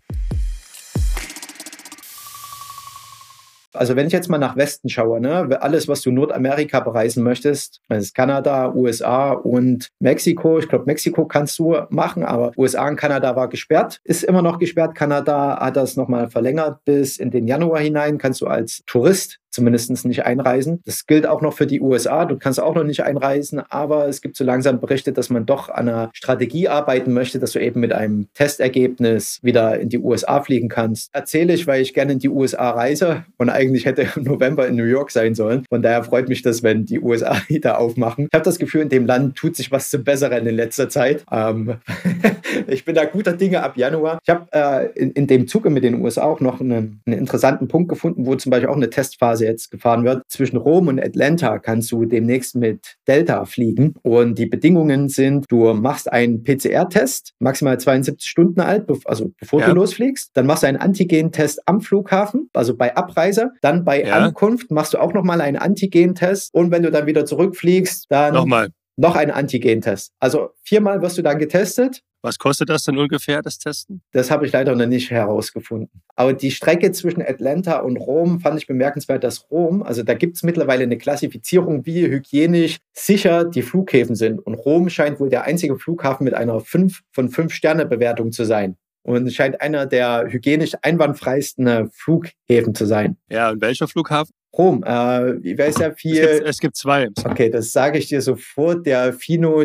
Also 3.76 3.96
wenn 3.96 4.06
ich 4.06 4.12
jetzt 4.12 4.28
mal 4.28 4.38
nach 4.38 4.56
Westen 4.56 4.88
schaue, 4.88 5.20
ne, 5.20 5.60
alles, 5.60 5.88
was 5.88 6.02
du 6.02 6.10
Nordamerika 6.10 6.80
bereisen 6.80 7.22
möchtest, 7.22 7.80
das 7.88 8.04
ist 8.04 8.14
Kanada, 8.14 8.74
USA 8.74 9.32
und 9.32 9.90
Mexiko. 10.00 10.58
Ich 10.58 10.68
glaube, 10.68 10.84
Mexiko 10.86 11.26
kannst 11.26 11.58
du 11.58 11.76
machen, 11.90 12.24
aber 12.24 12.52
USA 12.56 12.88
und 12.88 12.96
Kanada 12.96 13.36
war 13.36 13.48
gesperrt, 13.48 14.00
ist 14.04 14.24
immer 14.24 14.42
noch 14.42 14.58
gesperrt. 14.58 14.94
Kanada 14.94 15.58
hat 15.60 15.76
das 15.76 15.96
nochmal 15.96 16.28
verlängert 16.30 16.84
bis 16.84 17.18
in 17.18 17.30
den 17.30 17.46
Januar 17.46 17.80
hinein. 17.80 18.18
Kannst 18.18 18.40
du 18.40 18.46
als 18.46 18.82
Tourist 18.86 19.38
zumindest 19.56 20.04
nicht 20.04 20.24
einreisen. 20.24 20.82
Das 20.84 21.06
gilt 21.06 21.26
auch 21.26 21.40
noch 21.40 21.54
für 21.54 21.66
die 21.66 21.80
USA. 21.80 22.26
Du 22.26 22.36
kannst 22.36 22.60
auch 22.60 22.74
noch 22.74 22.84
nicht 22.84 23.02
einreisen, 23.02 23.58
aber 23.58 24.06
es 24.06 24.20
gibt 24.20 24.36
so 24.36 24.44
langsam 24.44 24.80
Berichte, 24.80 25.14
dass 25.14 25.30
man 25.30 25.46
doch 25.46 25.70
an 25.70 25.88
einer 25.88 26.10
Strategie 26.12 26.68
arbeiten 26.68 27.14
möchte, 27.14 27.38
dass 27.38 27.52
du 27.52 27.58
eben 27.58 27.80
mit 27.80 27.92
einem 27.92 28.28
Testergebnis 28.34 29.38
wieder 29.42 29.80
in 29.80 29.88
die 29.88 29.98
USA 29.98 30.42
fliegen 30.42 30.68
kannst. 30.68 31.08
Erzähle 31.14 31.54
ich, 31.54 31.66
weil 31.66 31.80
ich 31.80 31.94
gerne 31.94 32.12
in 32.12 32.18
die 32.18 32.28
USA 32.28 32.70
reise 32.70 33.24
und 33.38 33.48
eigentlich 33.48 33.65
hätte 33.74 34.06
im 34.16 34.22
November 34.22 34.66
in 34.66 34.76
New 34.76 34.84
York 34.84 35.10
sein 35.10 35.34
sollen. 35.34 35.64
Von 35.68 35.82
daher 35.82 36.04
freut 36.04 36.28
mich 36.28 36.42
das, 36.42 36.62
wenn 36.62 36.84
die 36.84 37.00
USA 37.00 37.36
wieder 37.48 37.78
aufmachen. 37.80 38.26
Ich 38.30 38.34
habe 38.34 38.44
das 38.44 38.58
Gefühl, 38.58 38.82
in 38.82 38.88
dem 38.88 39.06
Land 39.06 39.36
tut 39.36 39.56
sich 39.56 39.70
was 39.72 39.90
zum 39.90 40.04
Besseren 40.04 40.46
in 40.46 40.54
letzter 40.54 40.88
Zeit. 40.88 41.24
Ähm 41.30 41.76
ich 42.66 42.84
bin 42.84 42.94
da 42.94 43.04
guter 43.04 43.32
Dinge 43.32 43.62
ab 43.62 43.76
Januar. 43.76 44.18
Ich 44.22 44.30
habe 44.30 44.46
äh, 44.52 44.98
in, 44.98 45.10
in, 45.12 45.26
dem 45.26 45.46
Zuge 45.46 45.70
mit 45.70 45.84
den 45.84 46.00
USA 46.02 46.22
auch 46.22 46.40
noch 46.40 46.60
einen, 46.60 47.00
einen 47.06 47.18
interessanten 47.18 47.68
Punkt 47.68 47.88
gefunden, 47.88 48.26
wo 48.26 48.34
zum 48.36 48.50
Beispiel 48.50 48.68
auch 48.68 48.76
eine 48.76 48.90
Testphase 48.90 49.44
jetzt 49.44 49.70
gefahren 49.70 50.04
wird. 50.04 50.22
Zwischen 50.28 50.56
Rom 50.56 50.88
und 50.88 51.00
Atlanta 51.00 51.58
kannst 51.58 51.90
du 51.92 52.04
demnächst 52.04 52.56
mit 52.56 52.96
Delta 53.06 53.44
fliegen. 53.44 53.94
Und 54.02 54.38
die 54.38 54.46
Bedingungen 54.46 55.08
sind, 55.08 55.46
du 55.48 55.72
machst 55.74 56.12
einen 56.12 56.42
PCR-Test, 56.44 57.32
maximal 57.38 57.78
72 57.78 58.28
Stunden 58.28 58.60
alt, 58.60 58.86
also 59.04 59.32
bevor 59.38 59.60
ja. 59.60 59.68
du 59.68 59.74
losfliegst. 59.74 60.30
Dann 60.34 60.46
machst 60.46 60.62
du 60.62 60.68
einen 60.68 60.78
Antigen-Test 60.78 61.62
am 61.66 61.80
Flughafen, 61.80 62.48
also 62.52 62.76
bei 62.76 62.96
Abreise. 62.96 63.52
Dann 63.62 63.84
bei 63.84 64.04
ja. 64.04 64.14
Ankunft 64.14 64.70
machst 64.70 64.94
du 64.94 64.98
auch 64.98 65.12
nochmal 65.12 65.40
einen 65.40 65.56
Antigen-Test. 65.56 66.54
Und 66.54 66.70
wenn 66.70 66.82
du 66.82 66.90
dann 66.90 67.06
wieder 67.06 67.24
zurückfliegst, 67.24 68.06
dann 68.08 68.34
nochmal 68.34 68.68
noch 68.96 69.14
einen 69.14 69.30
Antigen-Test. 69.30 70.12
Also 70.18 70.50
viermal 70.62 71.02
wirst 71.02 71.18
du 71.18 71.22
dann 71.22 71.38
getestet 71.38 72.00
Was 72.22 72.38
kostet 72.38 72.70
das 72.70 72.84
denn 72.84 72.96
ungefähr, 72.98 73.42
das 73.42 73.58
Testen? 73.58 74.00
Das 74.12 74.30
habe 74.30 74.46
ich 74.46 74.52
leider 74.52 74.74
noch 74.74 74.86
nicht 74.86 75.10
herausgefunden. 75.10 76.02
Aber 76.16 76.32
die 76.32 76.50
Strecke 76.50 76.90
zwischen 76.92 77.22
Atlanta 77.22 77.80
und 77.80 77.98
Rom 77.98 78.40
fand 78.40 78.58
ich 78.58 78.66
bemerkenswert, 78.66 79.22
dass 79.22 79.50
Rom, 79.50 79.82
also 79.82 80.02
da 80.02 80.14
gibt 80.14 80.36
es 80.36 80.42
mittlerweile 80.42 80.84
eine 80.84 80.98
Klassifizierung, 80.98 81.84
wie 81.84 82.06
hygienisch 82.06 82.78
sicher 82.92 83.44
die 83.44 83.62
Flughäfen 83.62 84.16
sind. 84.16 84.40
Und 84.40 84.54
Rom 84.54 84.88
scheint 84.88 85.20
wohl 85.20 85.28
der 85.28 85.44
einzige 85.44 85.78
Flughafen 85.78 86.24
mit 86.24 86.34
einer 86.34 86.58
5 86.60 87.02
von 87.12 87.28
5 87.28 87.52
Sterne 87.52 87.86
Bewertung 87.86 88.32
zu 88.32 88.44
sein 88.44 88.76
und 89.06 89.32
scheint 89.32 89.60
einer 89.60 89.86
der 89.86 90.26
hygienisch 90.28 90.72
einwandfreisten 90.82 91.90
Flughäfen 91.92 92.74
zu 92.74 92.86
sein. 92.86 93.16
Ja, 93.30 93.50
und 93.50 93.60
welcher 93.60 93.86
Flughafen? 93.86 94.34
Rom. 94.56 94.82
Äh, 94.84 95.42
wie 95.42 95.56
weiß 95.56 95.78
ja 95.78 95.92
viel. 95.92 96.18
Es 96.18 96.38
gibt, 96.38 96.48
es 96.48 96.58
gibt 96.58 96.76
zwei. 96.76 97.08
Okay, 97.24 97.50
das 97.50 97.72
sage 97.72 97.98
ich 97.98 98.08
dir 98.08 98.20
sofort. 98.20 98.84
Der 98.86 99.12
Fino 99.12 99.64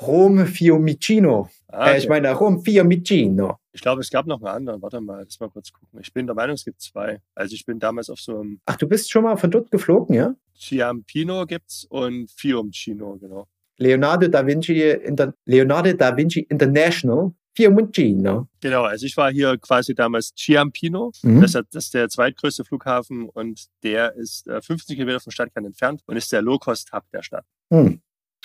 Rom 0.00 0.46
Fiumicino. 0.46 1.48
Ah, 1.68 1.82
okay. 1.82 1.94
äh, 1.94 1.98
ich 1.98 2.08
meine 2.08 2.32
Rom 2.32 2.62
Fiumicino. 2.62 3.56
Ich 3.72 3.80
glaube, 3.80 4.02
es 4.02 4.10
gab 4.10 4.26
noch 4.26 4.40
einen 4.40 4.54
anderen. 4.54 4.82
Warte 4.82 5.00
mal, 5.00 5.24
lass 5.24 5.40
mal 5.40 5.48
kurz 5.48 5.72
gucken. 5.72 5.98
Ich 6.00 6.12
bin 6.12 6.26
der 6.26 6.36
Meinung, 6.36 6.54
es 6.54 6.64
gibt 6.64 6.80
zwei. 6.80 7.20
Also 7.34 7.54
ich 7.54 7.64
bin 7.64 7.78
damals 7.78 8.10
auf 8.10 8.20
so 8.20 8.40
einem. 8.40 8.60
Ach, 8.66 8.76
du 8.76 8.86
bist 8.86 9.10
schon 9.10 9.24
mal 9.24 9.36
von 9.36 9.50
dort 9.50 9.70
geflogen, 9.70 10.14
ja? 10.14 10.34
Ciampino 10.54 11.44
gibt's 11.46 11.86
und 11.88 12.30
Fiumicino, 12.30 13.16
genau. 13.18 13.48
Leonardo 13.78 14.28
da 14.28 14.46
Vinci, 14.46 14.80
Inter 14.80 15.34
Leonardo 15.44 15.92
da 15.92 16.16
Vinci 16.16 16.40
International 16.40 17.32
Fiumicino. 17.56 18.48
Genau, 18.60 18.84
also 18.84 19.06
ich 19.06 19.16
war 19.16 19.32
hier 19.32 19.56
quasi 19.58 19.94
damals 19.94 20.32
Ciampino. 20.36 21.12
Mhm. 21.22 21.40
Das, 21.40 21.54
ist 21.54 21.94
der 21.94 22.08
zweitgrößte 22.08 22.64
Flughafen 22.64 23.28
und 23.28 23.66
der 23.82 24.14
ist 24.14 24.44
50 24.46 24.90
äh, 24.90 24.94
Kilometer 24.94 25.20
vom 25.20 25.30
Stadtkern 25.30 25.64
entfernt 25.64 26.02
und 26.06 26.16
ist 26.16 26.30
der 26.32 26.42
Low-Cost-Hub 26.42 27.04
der 27.12 27.22
Stadt. 27.22 27.44
Mhm. 27.70 28.00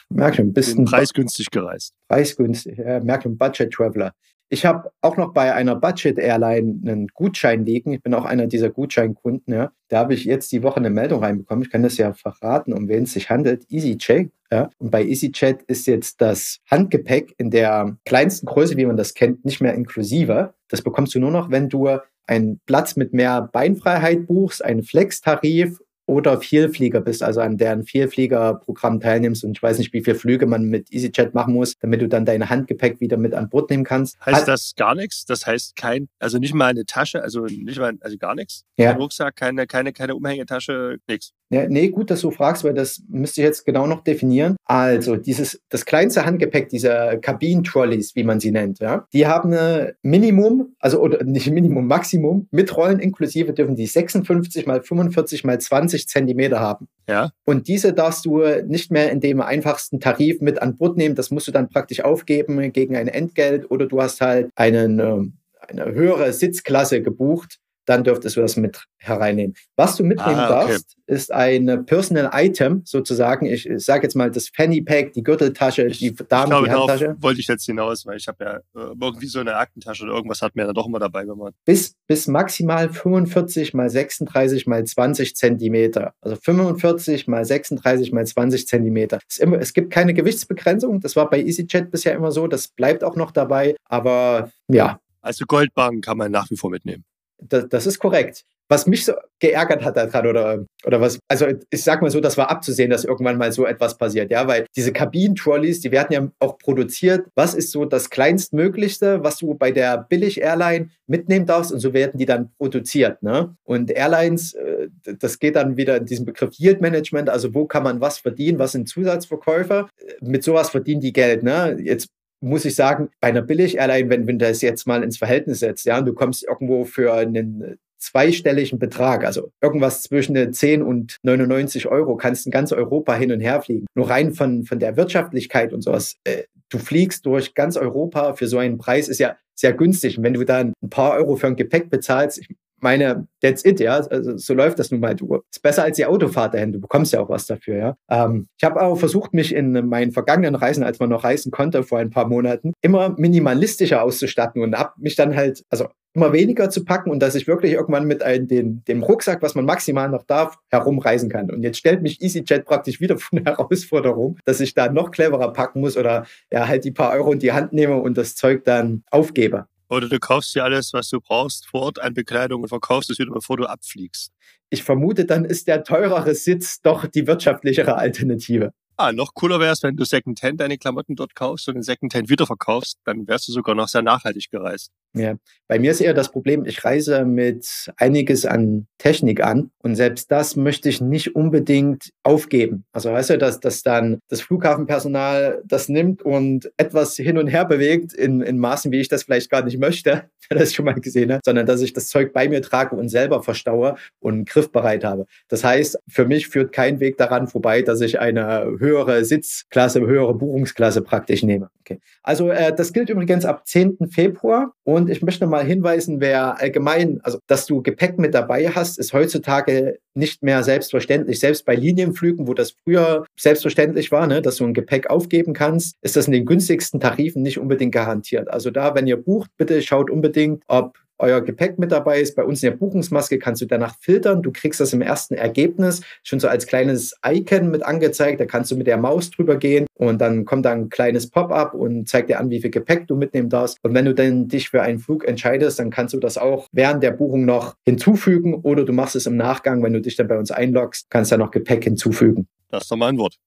Merk 0.10 0.36
schon, 0.36 0.54
bist 0.54 0.78
ein 0.78 0.86
preisgünstig 0.86 1.52
gereist. 1.52 1.94
Preisgünstig, 2.08 2.78
ja, 2.78 3.00
merk 3.00 3.24
schon, 3.24 3.38
Budget 3.38 3.72
Traveler. 3.72 4.14
Ich 4.54 4.66
habe 4.66 4.92
auch 5.00 5.16
noch 5.16 5.32
bei 5.32 5.54
einer 5.54 5.78
Budget 5.78 6.20
Airline 6.20 6.82
einen 6.86 7.08
Gutschein 7.08 7.66
liegen. 7.66 7.94
Ich 7.94 8.04
bin 8.04 8.14
auch 8.14 8.26
einer 8.26 8.48
dieser 8.48 8.70
Gutscheinkunden. 8.70 9.54
Ja. 9.54 9.72
Da 9.88 10.00
habe 10.00 10.14
ich 10.14 10.26
jetzt 10.26 10.52
die 10.52 10.62
Woche 10.62 10.76
eine 10.76 10.90
Meldung 10.90 11.24
reinbekommen. 11.24 11.64
Ich 11.64 11.72
kann 11.72 11.84
das 11.84 11.96
ja 11.98 12.12
verraten, 12.12 12.74
um 12.74 12.90
wen 12.90 13.04
es 13.04 13.14
sich 13.14 13.30
handelt. 13.30 13.66
EasyJet. 13.72 14.30
Ja. 14.52 14.70
Und 14.78 14.92
bei 14.92 15.06
EasyJet 15.06 15.62
ist 15.68 15.88
jetzt 15.88 16.20
das 16.20 16.60
Handgepäck 16.70 17.34
in 17.38 17.50
der 17.50 17.96
kleinsten 18.04 18.46
Größe, 18.46 18.76
wie 18.76 18.86
man 18.86 18.98
das 18.98 19.14
kennt, 19.14 19.46
nicht 19.46 19.62
mehr 19.62 19.74
inklusive. 19.74 20.54
Das 20.68 20.82
bekommst 20.82 21.16
du 21.16 21.20
nur 21.20 21.32
noch, 21.32 21.50
wenn 21.50 21.70
du 21.70 21.88
einen 22.28 22.60
Platz 22.66 22.98
mit 22.98 23.14
mehr 23.14 23.50
Beinfreiheit 23.54 24.28
buchst, 24.28 24.66
einen 24.66 24.84
Flex-Tarif 24.84 25.80
oder 26.06 26.40
Vielflieger 26.40 27.02
bist, 27.02 27.24
also 27.24 27.42
an 27.42 27.58
deren 27.58 27.84
Vielfliegerprogramm 27.84 29.00
teilnimmst 29.00 29.44
und 29.44 29.58
ich 29.58 29.64
weiß 29.64 29.78
nicht, 29.80 29.94
wie 29.94 30.04
viele 30.04 30.16
Flüge 30.16 30.46
man 30.46 30.66
mit 30.66 30.92
EasyJet 30.92 31.34
machen 31.34 31.54
muss, 31.54 31.78
damit 31.80 32.02
du 32.02 32.08
dann 32.08 32.26
dein 32.26 32.50
Handgepäck 32.50 33.00
wieder 33.00 33.18
mit 33.18 33.34
an 33.34 33.50
Bord 33.50 33.70
nehmen 33.70 33.84
kannst. 33.84 34.18
Heißt 34.26 34.48
das 34.48 34.74
gar 34.76 34.96
nichts? 34.96 35.26
Das 35.26 35.46
heißt 35.46 35.76
kein, 35.76 36.10
also 36.20 36.38
nicht 36.38 36.54
mal 36.54 36.68
eine 36.68 36.86
Tasche, 36.86 37.22
also 37.22 37.46
nicht 37.46 37.80
mal, 37.80 37.94
also 38.02 38.18
gar 38.18 38.36
nichts? 38.36 38.66
Ja. 38.78 38.92
Kein 38.92 39.02
Rucksack, 39.02 39.36
keine, 39.36 39.68
keine, 39.68 39.94
keine 39.94 40.16
Umhängetasche, 40.16 40.98
nichts. 41.08 41.34
Ja, 41.52 41.68
nee, 41.68 41.90
gut, 41.90 42.10
dass 42.10 42.22
du 42.22 42.32
fragst, 42.32 42.64
weil 42.64 42.74
das 42.74 43.04
müsste 43.10 43.42
ich 43.42 43.46
jetzt 43.46 43.66
genau 43.66 43.86
noch 43.86 44.06
definieren. 44.06 44.56
Also, 44.64 45.18
dieses, 45.18 45.62
das 45.68 45.84
kleinste 45.84 46.26
Handgepäck, 46.26 46.70
diese 46.70 47.20
Kabinen-Trolleys, 47.22 48.16
wie 48.16 48.24
man 48.24 48.40
sie 48.40 48.52
nennt, 48.52 48.80
ja, 48.80 49.06
die 49.12 49.28
haben 49.28 49.52
eine 49.52 49.96
Minimum, 50.02 50.76
also 50.80 51.02
oder 51.02 51.26
nicht 51.26 51.52
Minimum, 51.52 51.88
Maximum, 51.88 52.48
mit 52.52 52.76
Rollen 52.78 53.00
inklusive 53.00 53.52
dürfen 53.52 53.76
die 53.76 53.86
56 53.86 54.66
mal 54.66 54.82
45 54.82 55.44
mal 55.44 55.60
20 55.60 55.91
Zentimeter 55.98 56.60
haben. 56.60 56.88
Ja. 57.08 57.32
Und 57.46 57.68
diese 57.68 57.94
darfst 57.94 58.26
du 58.26 58.44
nicht 58.66 58.92
mehr 58.92 59.12
in 59.12 59.20
dem 59.20 59.42
einfachsten 59.42 60.00
Tarif 60.00 60.42
mit 60.42 60.62
an 60.62 60.78
Bord 60.78 60.98
nehmen. 60.98 61.16
Das 61.16 61.32
musst 61.32 61.48
du 61.48 61.52
dann 61.52 61.70
praktisch 61.70 62.02
aufgeben 62.02 62.72
gegen 62.72 62.96
ein 62.96 63.08
Entgelt 63.08 63.70
oder 63.70 63.86
du 63.86 64.02
hast 64.02 64.22
halt 64.22 64.50
einen, 64.56 65.00
ähm, 65.00 65.34
eine 65.68 65.86
höhere 65.86 66.34
Sitzklasse 66.34 67.02
gebucht 67.02 67.61
dann 67.86 68.04
dürftest 68.04 68.36
du 68.36 68.42
das 68.42 68.58
mit 68.58 68.86
hereinnehmen. 68.98 69.56
Was 69.76 69.96
du 69.96 70.04
mitnehmen 70.04 70.40
ah, 70.40 70.62
okay. 70.62 70.72
darfst, 70.72 70.98
ist 71.08 71.32
ein 71.32 71.86
Personal 71.86 72.30
Item 72.34 72.84
sozusagen. 72.86 73.46
Ich, 73.46 73.68
ich 73.68 73.84
sage 73.84 74.04
jetzt 74.04 74.16
mal 74.16 74.30
das 74.30 74.50
Fanny 74.50 74.82
Pack, 74.82 75.14
die 75.14 75.24
Gürteltasche, 75.24 75.84
ich, 75.84 76.00
die 76.00 76.14
Damen, 76.14 76.44
ich 76.44 76.50
glaube, 76.50 76.68
die 76.68 76.74
Handtasche. 76.74 77.16
wollte 77.20 77.40
ich 77.40 77.48
jetzt 77.48 77.66
hinaus, 77.66 78.06
weil 78.06 78.18
ich 78.18 78.28
habe 78.28 78.44
ja 78.44 78.56
äh, 78.58 78.94
irgendwie 79.02 79.26
so 79.26 79.40
eine 79.40 79.56
Aktentasche 79.56 80.04
oder 80.04 80.14
irgendwas 80.14 80.42
hat 80.42 80.56
mir 80.56 80.66
dann 80.66 80.76
doch 80.76 80.88
immer 80.88 81.00
dabei 81.00 81.26
gemacht. 81.26 81.54
Bis, 81.66 81.96
bis 82.08 82.28
maximal 82.28 82.90
45 82.90 83.74
mal 83.74 83.90
36 83.90 84.68
mal 84.68 84.84
20 84.84 85.36
Zentimeter. 85.36 86.14
Also 86.22 86.36
45 86.36 87.28
mal 87.28 87.44
36 87.44 88.12
mal 88.12 88.26
20 88.26 88.68
Zentimeter. 88.68 89.20
Es, 89.28 89.38
immer, 89.38 89.60
es 89.60 89.74
gibt 89.74 89.92
keine 89.92 90.14
Gewichtsbegrenzung. 90.14 91.00
Das 91.02 91.16
war 91.16 91.30
bei 91.30 91.42
EasyJet 91.42 91.92
bisher 91.92 92.14
immer 92.14 92.32
so. 92.32 92.48
Das 92.48 92.68
bleibt 92.68 93.04
auch 93.04 93.16
noch 93.16 93.32
dabei. 93.32 93.76
Aber 93.86 94.52
ja, 94.68 95.00
also 95.22 95.46
Goldbarren 95.46 96.02
kann 96.02 96.18
man 96.18 96.32
nach 96.32 96.50
wie 96.50 96.58
vor 96.58 96.70
mitnehmen. 96.70 97.04
Das, 97.42 97.68
das 97.70 97.86
ist 97.86 98.00
korrekt. 98.00 98.44
Was 98.70 98.88
mich 98.88 99.04
so 99.04 99.14
geärgert 99.40 99.84
hat 99.84 99.98
daran 99.98 100.28
oder, 100.28 100.66
oder 100.86 101.02
was, 101.02 101.20
also 101.28 101.46
ich 101.70 101.84
sag 101.84 102.02
mal 102.02 102.10
so, 102.10 102.22
das 102.22 102.38
war 102.38 102.50
abzusehen, 102.50 102.90
dass 102.90 103.04
irgendwann 103.04 103.38
mal 103.38 103.52
so 103.52 103.66
etwas 103.66 103.98
passiert, 103.98 104.32
ja, 104.32 104.48
weil 104.48 104.66
diese 104.78 104.94
Kabinen-Trolleys, 104.94 105.82
die 105.82 105.92
werden 105.92 106.14
ja 106.14 106.32
auch 106.40 106.58
produziert. 106.58 107.28
Was 107.36 107.54
ist 107.54 107.72
so 107.72 107.84
das 107.84 108.10
kleinstmöglichste, 108.10 109.26
was 109.26 109.40
du 109.40 109.56
bei 109.56 109.72
der 109.72 109.98
Billig-Airline 109.98 110.90
mitnehmen 111.06 111.46
darfst 111.46 111.74
und 111.74 111.80
so 111.80 111.94
werden 111.94 112.18
die 112.18 112.26
dann 112.26 112.52
produziert, 112.58 113.22
ne? 113.22 113.54
Und 113.64 113.92
Airlines, 113.92 114.54
äh, 114.54 114.88
das 115.20 115.40
geht 115.40 115.58
dann 115.58 115.76
wieder 115.76 115.98
in 115.98 116.06
diesen 116.06 116.26
Begriff 116.26 116.52
Yield 116.54 116.80
Management, 116.80 117.30
also 117.30 117.54
wo 117.54 117.66
kann 117.66 117.84
man 117.84 118.00
was 118.00 118.20
verdienen, 118.20 118.58
was 118.58 118.72
sind 118.72 118.88
Zusatzverkäufer? 118.88 119.90
Mit 120.22 120.46
sowas 120.46 120.70
verdienen 120.70 121.02
die 121.02 121.12
Geld, 121.12 121.44
ne? 121.44 121.78
Jetzt 121.84 122.08
muss 122.42 122.66
ich 122.66 122.76
sagen, 122.76 123.10
bei 123.20 123.30
einer 123.30 123.42
Billig-Airline, 123.42 124.10
wenn, 124.10 124.28
wenn 124.28 124.40
du 124.40 124.48
das 124.48 124.62
jetzt 124.62 124.88
mal 124.88 125.04
ins 125.04 125.18
Verhältnis 125.18 125.60
setzt, 125.60 125.86
ja, 125.86 125.98
und 126.00 126.06
du 126.06 126.14
kommst 126.14 126.44
irgendwo 126.44 126.86
für 126.86 127.14
einen 127.14 127.78
zweistelligen 127.98 128.80
Betrag, 128.80 129.24
also 129.24 129.52
irgendwas 129.62 130.02
zwischen 130.02 130.52
10 130.52 130.82
und 130.82 131.18
99 131.22 131.88
Euro, 131.88 132.16
kannst 132.18 132.48
in 132.48 132.52
ganz 132.52 132.72
Europa 132.72 133.16
hin 133.16 133.32
und 133.32 133.42
her 133.42 133.62
fliegen. 133.62 133.86
Nur 133.94 134.10
rein 134.10 134.34
von, 134.34 134.64
von 134.64 134.80
der 134.80 134.98
Wirtschaftlichkeit 134.98 135.72
und 135.72 135.82
sowas, 135.82 136.16
äh, 136.24 136.44
du 136.70 136.80
fliegst 136.80 137.26
durch 137.28 137.54
ganz 137.54 137.78
Europa 137.78 138.34
für 138.34 138.48
so 138.48 138.58
einen 138.58 138.80
Preis, 138.80 139.08
ist 139.08 139.20
ja 139.20 139.38
sehr 139.54 139.74
günstig. 139.74 140.18
Und 140.18 140.24
wenn 140.24 140.34
du 140.34 140.44
dann 140.44 140.74
ein 140.82 140.90
paar 140.90 141.14
Euro 141.14 141.36
für 141.36 141.48
ein 141.48 141.56
Gepäck 141.56 141.92
bezahlst, 141.92 142.40
ich 142.40 142.48
meine, 142.82 143.28
that's 143.42 143.66
it, 143.66 143.80
ja. 143.80 143.96
Also 143.96 144.38
so 144.38 144.54
läuft 144.54 144.80
das 144.80 144.92
nun 144.92 145.00
mal. 145.00 145.16
Du 145.16 145.42
ist 145.52 145.62
besser 145.62 145.84
als 145.84 145.98
die 145.98 146.06
Autofahrt 146.06 146.54
dahin. 146.54 146.74
Du 146.74 146.80
bekommst 146.80 147.14
ja 147.14 147.22
auch 147.22 147.30
was 147.30 147.48
dafür, 147.48 147.78
ja. 147.78 147.98
Ähm, 148.10 148.48
ich 148.58 148.64
habe 148.64 148.82
auch 148.82 148.96
versucht, 148.98 149.34
mich 149.34 149.54
in 149.54 149.72
meinen 149.88 150.12
vergangenen 150.12 150.56
Reisen, 150.56 150.84
als 150.84 151.00
man 151.00 151.10
noch 151.10 151.24
reisen 151.24 151.52
konnte 151.52 151.84
vor 151.84 152.00
ein 152.00 152.10
paar 152.10 152.28
Monaten, 152.28 152.74
immer 152.82 153.16
minimalistischer 153.18 154.04
auszustatten 154.04 154.62
und 154.62 154.78
habe 154.78 154.94
mich 154.98 155.16
dann 155.16 155.36
halt, 155.36 155.64
also 155.70 155.88
immer 156.14 156.34
weniger 156.34 156.70
zu 156.70 156.84
packen 156.84 157.10
und 157.10 157.20
dass 157.20 157.36
ich 157.36 157.48
wirklich 157.48 157.72
irgendwann 157.72 158.06
mit 158.06 158.22
ein, 158.22 158.48
den, 158.48 158.84
dem 158.86 159.04
Rucksack, 159.04 159.42
was 159.42 159.56
man 159.56 159.66
maximal 159.66 160.10
noch 160.10 160.24
darf, 160.24 160.58
herumreisen 160.70 161.30
kann. 161.30 161.50
Und 161.50 161.64
jetzt 161.64 161.78
stellt 161.78 162.02
mich 162.02 162.22
EasyJet 162.22 162.66
praktisch 162.66 163.00
wieder 163.00 163.18
von 163.18 163.44
der 163.44 163.56
Herausforderung, 163.58 164.38
dass 164.46 164.60
ich 164.60 164.74
da 164.74 164.92
noch 164.92 165.12
cleverer 165.12 165.54
packen 165.54 165.82
muss 165.82 165.98
oder 165.98 166.26
ja 166.52 166.68
halt 166.68 166.84
die 166.84 166.92
paar 166.92 167.14
Euro 167.14 167.32
in 167.32 167.40
die 167.40 167.54
Hand 167.54 167.74
nehme 167.74 167.96
und 167.96 168.18
das 168.18 168.36
Zeug 168.36 168.66
dann 168.66 169.04
aufgebe. 169.10 169.68
Oder 169.92 170.08
du 170.08 170.20
kaufst 170.20 170.56
dir 170.56 170.64
alles, 170.64 170.94
was 170.94 171.10
du 171.10 171.20
brauchst, 171.20 171.68
vor 171.68 171.82
Ort 171.82 172.00
an 172.00 172.14
Bekleidung 172.14 172.62
und 172.62 172.70
verkaufst 172.70 173.10
es 173.10 173.20
wieder, 173.20 173.34
bevor 173.34 173.58
du 173.58 173.66
abfliegst. 173.66 174.32
Ich 174.70 174.84
vermute, 174.84 175.26
dann 175.26 175.44
ist 175.44 175.68
der 175.68 175.84
teurere 175.84 176.34
Sitz 176.34 176.82
doch 176.82 177.06
die 177.08 177.28
wirtschaftlichere 177.28 177.96
Alternative. 177.96 178.72
Ah, 178.96 179.12
noch 179.12 179.34
cooler 179.34 179.60
wäre 179.60 179.74
es, 179.74 179.84
wenn 179.84 179.98
du 179.98 180.06
Secondhand 180.06 180.62
deine 180.62 180.78
Klamotten 180.78 181.16
dort 181.16 181.36
kaufst 181.36 181.68
und 181.68 181.74
den 181.74 181.84
Secondhand 181.84 182.30
wiederverkaufst, 182.30 183.00
dann 183.04 183.28
wärst 183.28 183.50
du 183.50 183.52
sogar 183.52 183.76
noch 183.76 183.90
sehr 183.90 184.02
nachhaltig 184.02 184.50
gereist. 184.50 184.92
Ja, 185.14 185.36
bei 185.68 185.78
mir 185.78 185.92
ist 185.92 186.00
eher 186.00 186.14
das 186.14 186.32
Problem, 186.32 186.66
ich 186.66 186.86
reise 186.86 187.26
mit 187.26 187.92
einiges 187.98 188.46
an 188.46 188.88
Technik 188.98 189.44
an 189.44 189.72
und 189.80 189.96
selbst 189.96 190.32
das 190.32 190.56
möchte 190.56 190.88
ich 190.88 191.02
nicht 191.02 191.36
unbedingt 191.36 192.12
aufgeben. 192.24 192.86
Also 192.94 193.12
weißt 193.12 193.32
du, 193.32 193.38
dass, 193.38 193.60
dass 193.60 193.84
dann 193.84 194.20
das 194.30 194.42
Flughafenpersonal 194.42 195.62
das 195.66 195.90
nimmt 195.90 196.22
und 196.22 196.72
etwas 196.78 197.16
hin 197.16 197.38
und 197.38 197.48
her 197.48 197.66
bewegt 197.66 198.14
in, 198.14 198.42
in 198.42 198.58
Maßen, 198.58 198.92
wie 198.92 199.02
ich 199.02 199.10
das 199.10 199.24
vielleicht 199.24 199.50
gar 199.50 199.64
nicht 199.64 199.80
möchte, 199.80 200.30
wer 200.50 200.60
das 200.60 200.74
schon 200.74 200.86
mal 200.86 200.94
gesehen 200.94 201.34
hat, 201.34 201.44
sondern 201.44 201.66
dass 201.66 201.82
ich 201.82 201.92
das 201.92 202.08
Zeug 202.08 202.32
bei 202.32 202.48
mir 202.48 202.62
trage 202.62 202.96
und 202.96 203.10
selber 203.10 203.44
verstaue 203.44 203.96
und 204.20 204.48
griffbereit 204.48 205.04
habe. 205.04 205.26
Das 205.50 205.64
heißt, 205.64 206.00
für 206.08 206.26
mich 206.26 206.48
führt 206.48 206.72
kein 206.72 207.00
Weg 207.02 207.18
daran 207.18 207.48
vorbei, 207.48 207.82
dass 207.82 208.02
ich 208.02 208.20
eine 208.20 208.76
höhere 208.80 209.26
Sitzklasse, 209.26 210.00
höhere 210.02 210.36
Buchungsklasse 210.36 211.02
praktisch 211.02 211.44
nehme. 211.44 211.70
Okay. 211.82 212.00
Also 212.24 212.50
äh, 212.50 212.74
das 212.74 212.94
gilt 212.94 213.10
übrigens 213.10 213.46
ab 213.46 213.68
10. 213.68 213.98
Februar 214.12 214.74
und 214.84 215.01
und 215.02 215.10
ich 215.10 215.22
möchte 215.22 215.48
mal 215.48 215.66
hinweisen, 215.66 216.22
wer 216.22 216.60
allgemein, 216.60 217.20
also 217.24 217.40
dass 217.48 217.66
du 217.66 217.82
Gepäck 217.82 218.18
mit 218.20 218.34
dabei 218.34 218.70
hast, 218.70 219.00
ist 219.00 219.14
heutzutage 219.14 220.00
nicht 220.14 220.44
mehr 220.44 220.64
selbstverständlich. 220.64 221.40
Selbst 221.40 221.66
bei 221.66 221.76
Linienflügen, 221.76 222.48
wo 222.48 222.54
das 222.54 222.76
früher 222.84 223.26
selbstverständlich 223.38 224.12
war, 224.12 224.28
ne, 224.28 224.42
dass 224.42 224.58
du 224.58 224.66
ein 224.66 224.74
Gepäck 224.74 225.10
aufgeben 225.10 225.54
kannst, 225.54 225.96
ist 226.02 226.16
das 226.16 226.28
in 226.28 226.34
den 226.34 226.46
günstigsten 226.46 227.00
Tarifen 227.00 227.42
nicht 227.42 227.60
unbedingt 227.60 227.94
garantiert. 227.94 228.50
Also 228.50 228.72
da, 228.72 228.96
wenn 228.96 229.08
ihr 229.08 229.18
bucht, 229.18 229.50
bitte 229.58 229.82
schaut 229.82 230.10
unbedingt, 230.10 230.64
ob 230.68 230.98
euer 231.22 231.42
Gepäck 231.42 231.80
mit 231.80 231.92
dabei 231.92 232.20
ist. 232.20 232.36
Bei 232.36 232.44
uns 232.44 232.62
in 232.64 232.72
der 232.72 232.78
Buchungsmaske 232.78 233.40
kannst 233.40 233.62
du 233.62 233.66
danach 233.66 233.96
filtern. 234.00 234.42
Du 234.42 234.52
kriegst 234.52 234.80
das 234.80 234.94
im 234.94 235.02
ersten 235.02 235.36
Ergebnis 235.36 236.02
schon 236.24 236.40
so 236.40 236.48
als 236.48 236.68
kleines 236.68 237.16
Icon 237.26 237.70
mit 237.72 237.84
angezeigt. 237.84 238.40
Da 238.40 238.46
kannst 238.46 238.72
du 238.72 238.76
mit 238.76 238.88
der 238.88 238.98
Maus 238.98 239.32
drüber 239.32 239.58
gehen 239.58 239.86
und 239.96 240.20
dann 240.20 240.46
kommt 240.46 240.66
da 240.66 240.72
ein 240.72 240.90
kleines 240.90 241.30
Pop-up 241.30 241.74
und 241.74 242.10
zeigt 242.10 242.30
dir 242.30 242.40
an, 242.40 242.50
wie 242.50 242.62
viel 242.62 242.72
Gepäck 242.72 243.08
du 243.08 243.16
mitnehmen 243.16 243.50
darfst. 243.50 243.78
Und 243.84 243.94
wenn 243.94 244.06
du 244.06 244.14
dann 244.14 244.48
dich 244.48 244.70
für 244.70 244.82
einen 244.82 245.00
Flug 245.00 245.28
entscheidest, 245.28 245.80
dann 245.80 245.90
kannst 245.92 246.14
du 246.14 246.20
das 246.20 246.38
auch 246.38 246.68
während 246.72 247.04
der 247.04 247.12
Buchung 247.12 247.46
noch 247.46 247.76
hinzufügen 247.86 248.56
oder 248.56 248.84
du 248.84 248.94
machst 248.94 249.16
es 249.16 249.28
im 249.28 249.38
Nachgang, 249.38 249.84
wenn 249.84 249.94
du 249.94 250.02
dich 250.02 250.16
dann 250.16 250.28
bei 250.28 250.38
uns 250.38 250.52
einloggst, 250.52 251.10
kannst 251.10 251.32
du 251.32 251.38
da 251.38 251.44
noch 251.44 251.52
Gepäck 251.52 251.84
hinzufügen. 251.84 252.48
Das 252.70 252.84
ist 252.84 252.92
doch 252.92 252.98
mal 252.98 253.10
ein 253.10 253.18
Wort. 253.18 253.38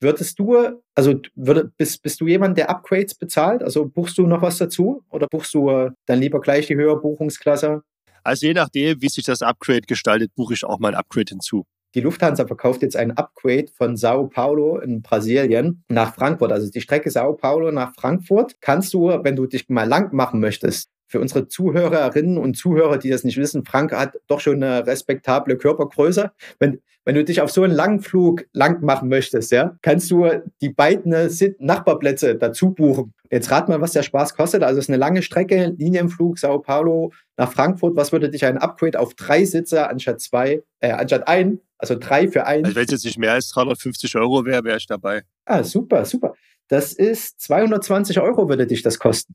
Würdest 0.00 0.38
du, 0.38 0.82
also 0.94 1.20
würde, 1.34 1.70
bist, 1.76 2.02
bist 2.02 2.20
du 2.20 2.26
jemand, 2.26 2.58
der 2.58 2.68
Upgrades 2.68 3.14
bezahlt? 3.14 3.62
Also 3.62 3.86
buchst 3.86 4.18
du 4.18 4.26
noch 4.26 4.42
was 4.42 4.58
dazu 4.58 5.04
oder 5.10 5.26
buchst 5.28 5.54
du 5.54 5.70
äh, 5.70 5.90
dann 6.06 6.20
lieber 6.20 6.40
gleich 6.40 6.66
die 6.66 6.74
höhere 6.74 7.00
Buchungsklasse? 7.00 7.82
Also 8.24 8.46
je 8.46 8.54
nachdem, 8.54 9.00
wie 9.00 9.08
sich 9.08 9.24
das 9.24 9.42
Upgrade 9.42 9.82
gestaltet, 9.82 10.34
buche 10.34 10.54
ich 10.54 10.64
auch 10.64 10.78
mal 10.78 10.88
ein 10.88 10.94
Upgrade 10.94 11.30
hinzu. 11.30 11.64
Die 11.94 12.00
Lufthansa 12.00 12.46
verkauft 12.46 12.82
jetzt 12.82 12.96
ein 12.96 13.12
Upgrade 13.12 13.66
von 13.76 13.96
Sao 13.96 14.26
Paulo 14.26 14.78
in 14.78 15.02
Brasilien 15.02 15.84
nach 15.88 16.14
Frankfurt. 16.14 16.50
Also 16.50 16.70
die 16.70 16.80
Strecke 16.80 17.10
Sao 17.10 17.34
Paulo 17.34 17.70
nach 17.70 17.94
Frankfurt 17.94 18.54
kannst 18.60 18.94
du, 18.94 19.08
wenn 19.08 19.36
du 19.36 19.46
dich 19.46 19.68
mal 19.68 19.86
lang 19.86 20.14
machen 20.14 20.40
möchtest, 20.40 20.88
für 21.12 21.20
unsere 21.20 21.46
Zuhörerinnen 21.46 22.38
und 22.38 22.56
Zuhörer, 22.56 22.96
die 22.96 23.10
das 23.10 23.22
nicht 23.22 23.36
wissen, 23.36 23.66
Frank 23.66 23.92
hat 23.92 24.18
doch 24.28 24.40
schon 24.40 24.62
eine 24.62 24.86
respektable 24.86 25.58
Körpergröße. 25.58 26.32
Wenn, 26.58 26.80
wenn 27.04 27.14
du 27.14 27.22
dich 27.22 27.42
auf 27.42 27.50
so 27.50 27.62
einen 27.62 27.74
langen 27.74 28.00
Flug 28.00 28.46
lang 28.54 28.82
machen 28.82 29.10
möchtest, 29.10 29.52
ja, 29.52 29.76
kannst 29.82 30.10
du 30.10 30.26
die 30.62 30.70
beiden 30.70 31.14
Nachbarplätze 31.58 32.36
dazu 32.36 32.70
buchen. 32.70 33.12
Jetzt 33.30 33.50
rat 33.50 33.68
mal, 33.68 33.82
was 33.82 33.92
der 33.92 34.02
Spaß 34.02 34.34
kostet. 34.34 34.62
Also 34.62 34.78
es 34.78 34.86
ist 34.86 34.88
eine 34.88 34.96
lange 34.96 35.20
Strecke, 35.20 35.74
Linienflug 35.76 36.38
Sao 36.38 36.58
Paulo 36.60 37.12
nach 37.36 37.52
Frankfurt. 37.52 37.94
Was 37.94 38.10
würde 38.10 38.30
dich 38.30 38.46
ein 38.46 38.56
Upgrade 38.56 38.98
auf 38.98 39.12
drei 39.12 39.44
Sitze 39.44 39.88
anstatt 39.88 40.22
zwei, 40.22 40.62
äh, 40.80 40.92
anstatt 40.92 41.28
ein, 41.28 41.60
also 41.76 41.94
drei 41.94 42.26
für 42.28 42.46
ein? 42.46 42.64
Also 42.64 42.74
wenn 42.74 42.84
es 42.84 42.90
jetzt 42.90 43.04
nicht 43.04 43.18
mehr 43.18 43.32
als 43.32 43.50
350 43.50 44.16
Euro 44.16 44.46
wäre, 44.46 44.64
wäre 44.64 44.78
ich 44.78 44.86
dabei. 44.86 45.24
Ah, 45.44 45.62
super, 45.62 46.06
super. 46.06 46.34
Das 46.68 46.94
ist 46.94 47.38
220 47.42 48.18
Euro 48.20 48.48
würde 48.48 48.66
dich 48.66 48.80
das 48.80 48.98
kosten. 48.98 49.34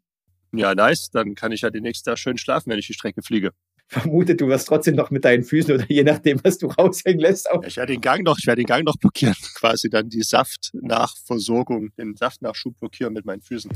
Ja, 0.58 0.76
nice. 0.76 1.10
Dann 1.12 1.36
kann 1.36 1.52
ich 1.52 1.62
ja 1.62 1.70
den 1.70 1.84
nächsten 1.84 2.10
Tag 2.10 2.18
schön 2.18 2.38
schlafen, 2.38 2.72
wenn 2.72 2.80
ich 2.80 2.88
die 2.88 2.94
Strecke 2.94 3.22
fliege. 3.22 3.52
Vermute, 3.90 4.36
du 4.36 4.48
wirst 4.50 4.68
trotzdem 4.68 4.96
noch 4.96 5.12
mit 5.12 5.24
deinen 5.24 5.44
Füßen 5.44 5.74
oder 5.74 5.86
je 5.88 6.04
nachdem, 6.04 6.42
was 6.44 6.58
du 6.58 6.68
raushängen 6.68 7.22
lässt. 7.22 7.50
Auch. 7.50 7.64
Ich 7.64 7.78
werde 7.78 7.94
den 7.94 8.02
Gang 8.02 8.24
noch, 8.24 8.38
ich 8.38 8.46
werde 8.46 8.62
den 8.62 8.68
Gang 8.68 8.84
noch 8.84 8.98
blockieren, 8.98 9.36
quasi 9.56 9.90
dann 9.90 10.10
die 10.10 10.24
Saftnachversorgung, 10.24 11.92
den 11.98 12.16
Saftnachschub 12.16 12.78
blockieren 12.80 13.14
mit 13.14 13.26
meinen 13.26 13.42
Füßen. 13.42 13.72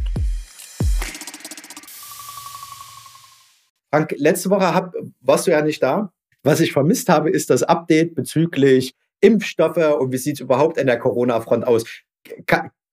Frank, 3.89 4.13
letzte 4.17 4.49
Woche 4.49 4.73
hab, 4.73 4.93
warst 5.21 5.47
du 5.47 5.51
ja 5.51 5.61
nicht 5.61 5.81
da. 5.81 6.11
Was 6.43 6.59
ich 6.59 6.73
vermisst 6.73 7.07
habe, 7.07 7.29
ist 7.29 7.49
das 7.49 7.63
Update 7.63 8.15
bezüglich 8.15 8.93
Impfstoffe 9.21 9.99
und 9.99 10.11
wie 10.11 10.17
sieht 10.17 10.35
es 10.35 10.39
überhaupt 10.41 10.79
an 10.79 10.87
der 10.87 10.97
Corona-Front 10.97 11.65
aus. 11.65 11.85